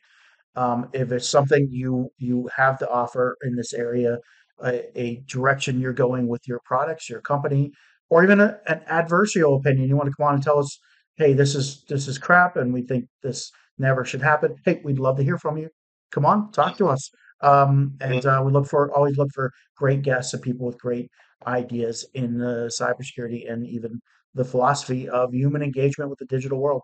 Um, 0.56 0.88
if 0.92 1.12
it's 1.12 1.28
something 1.28 1.68
you 1.70 2.10
you 2.18 2.48
have 2.54 2.78
to 2.80 2.90
offer 2.90 3.36
in 3.42 3.54
this 3.56 3.72
area, 3.72 4.18
a, 4.62 5.00
a 5.00 5.22
direction 5.26 5.80
you're 5.80 5.92
going 5.92 6.26
with 6.28 6.46
your 6.46 6.60
products, 6.64 7.08
your 7.08 7.20
company, 7.20 7.72
or 8.10 8.22
even 8.24 8.40
a, 8.40 8.58
an 8.66 8.80
adversarial 8.90 9.58
opinion, 9.58 9.88
you 9.88 9.96
want 9.96 10.08
to 10.08 10.14
come 10.16 10.28
on 10.28 10.34
and 10.34 10.42
tell 10.42 10.58
us, 10.58 10.78
hey, 11.16 11.32
this 11.32 11.54
is 11.54 11.84
this 11.88 12.08
is 12.08 12.18
crap, 12.18 12.56
and 12.56 12.72
we 12.72 12.82
think 12.82 13.06
this 13.22 13.50
never 13.78 14.04
should 14.04 14.22
happen. 14.22 14.56
Hey, 14.64 14.80
we'd 14.84 14.98
love 14.98 15.16
to 15.16 15.22
hear 15.22 15.38
from 15.38 15.56
you. 15.56 15.70
Come 16.10 16.26
on, 16.26 16.50
talk 16.52 16.76
to 16.78 16.88
us. 16.88 17.10
Um, 17.40 17.96
and 18.00 18.26
uh, 18.26 18.42
we 18.44 18.50
look 18.52 18.66
for 18.66 18.92
always 18.94 19.16
look 19.16 19.30
for 19.34 19.52
great 19.76 20.02
guests 20.02 20.34
and 20.34 20.42
people 20.42 20.66
with 20.66 20.78
great 20.78 21.08
ideas 21.46 22.06
in 22.14 22.38
the 22.38 22.70
cybersecurity 22.72 23.50
and 23.50 23.66
even 23.66 24.00
the 24.34 24.44
philosophy 24.44 25.08
of 25.08 25.32
human 25.32 25.62
engagement 25.62 26.10
with 26.10 26.18
the 26.18 26.26
digital 26.26 26.58
world. 26.58 26.82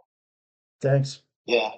Thanks. 0.80 1.22
Yeah. 1.46 1.70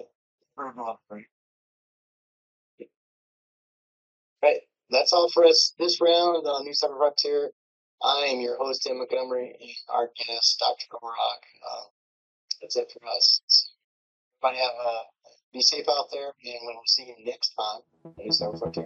Right. 4.43 4.61
That's 4.89 5.13
all 5.13 5.29
for 5.29 5.45
us 5.45 5.73
this 5.77 5.99
round 6.01 6.45
on 6.47 6.63
New 6.63 6.71
Cyber 6.71 6.97
Frontier. 6.97 7.51
I 8.03 8.27
am 8.29 8.39
your 8.39 8.57
host, 8.57 8.83
Tim 8.83 8.99
Montgomery, 8.99 9.55
and 9.59 9.71
our 9.89 10.09
guest, 10.15 10.59
Dr. 10.59 10.85
Gorog. 10.91 11.41
Uh, 11.69 11.85
that's 12.61 12.75
it 12.75 12.91
for 12.91 13.05
us. 13.07 13.71
Everybody 14.43 14.63
have 14.63 14.75
a 14.85 15.01
be 15.53 15.61
safe 15.61 15.85
out 15.89 16.07
there, 16.11 16.31
and 16.43 16.59
we 16.67 16.73
will 16.73 16.81
see 16.85 17.05
you 17.05 17.25
next 17.25 17.53
time 17.55 17.81
New 18.17 18.31
Cyber 18.31 18.59
Frontier. 18.59 18.85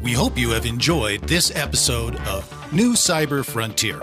We 0.01 0.13
hope 0.13 0.37
you 0.37 0.51
have 0.51 0.65
enjoyed 0.65 1.23
this 1.23 1.53
episode 1.53 2.15
of 2.27 2.71
New 2.71 2.93
Cyber 2.93 3.43
Frontier. 3.43 3.99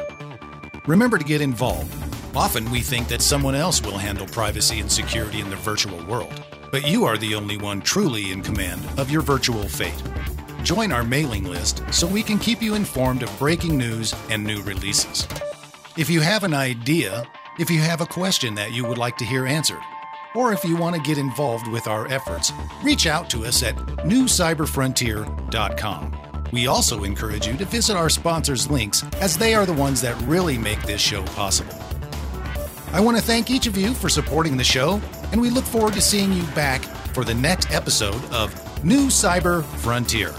Remember 0.87 1.17
to 1.17 1.25
get 1.25 1.41
involved. 1.41 1.91
Often 2.37 2.71
we 2.71 2.81
think 2.81 3.09
that 3.09 3.23
someone 3.23 3.55
else 3.55 3.81
will 3.81 3.97
handle 3.97 4.27
privacy 4.27 4.81
and 4.81 4.93
security 4.93 5.41
in 5.41 5.49
the 5.49 5.57
virtual 5.57 6.05
world, 6.05 6.43
but 6.71 6.87
you 6.87 7.05
are 7.05 7.17
the 7.17 7.35
only 7.35 7.57
one 7.57 7.81
truly 7.81 8.33
in 8.33 8.43
command 8.43 8.83
of 8.99 9.11
your 9.11 9.23
virtual 9.23 9.67
fate. 9.67 10.03
Join 10.63 10.93
our 10.93 11.03
mailing 11.03 11.45
list 11.45 11.83
so 11.91 12.07
we 12.07 12.23
can 12.23 12.39
keep 12.39 12.61
you 12.61 12.75
informed 12.75 13.23
of 13.23 13.39
breaking 13.39 13.79
news 13.79 14.15
and 14.29 14.45
new 14.45 14.61
releases. 14.61 15.27
If 15.97 16.11
you 16.11 16.21
have 16.21 16.45
an 16.45 16.53
idea, 16.53 17.25
if 17.59 17.71
you 17.71 17.81
have 17.81 18.03
a 18.03 18.07
question 18.07 18.55
that 18.57 18.73
you 18.73 18.85
would 18.85 18.99
like 18.99 19.17
to 19.19 19.25
hear 19.25 19.47
answered, 19.47 19.81
or 20.35 20.53
if 20.53 20.65
you 20.65 20.77
want 20.77 20.97
to 20.97 21.03
get 21.03 21.17
involved 21.17 21.69
with 21.69 21.87
our 21.87 22.09
efforts, 22.09 22.53
reach 22.83 23.07
out 23.07 23.31
to 23.31 23.47
us 23.47 23.63
at 23.63 23.77
newcyberfrontier.com. 23.77 26.24
We 26.55 26.69
also 26.69 27.03
encourage 27.03 27.49
you 27.49 27.57
to 27.57 27.65
visit 27.65 27.97
our 27.97 28.09
sponsors' 28.09 28.71
links 28.71 29.03
as 29.21 29.37
they 29.37 29.57
are 29.57 29.67
the 29.67 29.73
ones 29.73 30.01
that 30.03 30.15
really 30.23 30.57
make 30.57 30.81
this 30.83 31.01
show 31.01 31.25
possible. 31.25 31.75
I 32.93 33.01
want 33.01 33.17
to 33.17 33.23
thank 33.25 33.51
each 33.51 33.67
of 33.67 33.77
you 33.77 33.93
for 33.93 34.09
supporting 34.09 34.57
the 34.57 34.63
show, 34.63 35.03
and 35.33 35.41
we 35.41 35.51
look 35.51 35.65
forward 35.65 35.95
to 35.95 36.01
seeing 36.01 36.33
you 36.33 36.45
back 36.55 36.83
for 37.13 37.25
the 37.25 37.35
next 37.35 37.73
episode 37.73 38.25
of 38.27 38.55
New 38.85 39.09
Cyber 39.09 39.65
Frontier. 39.79 40.33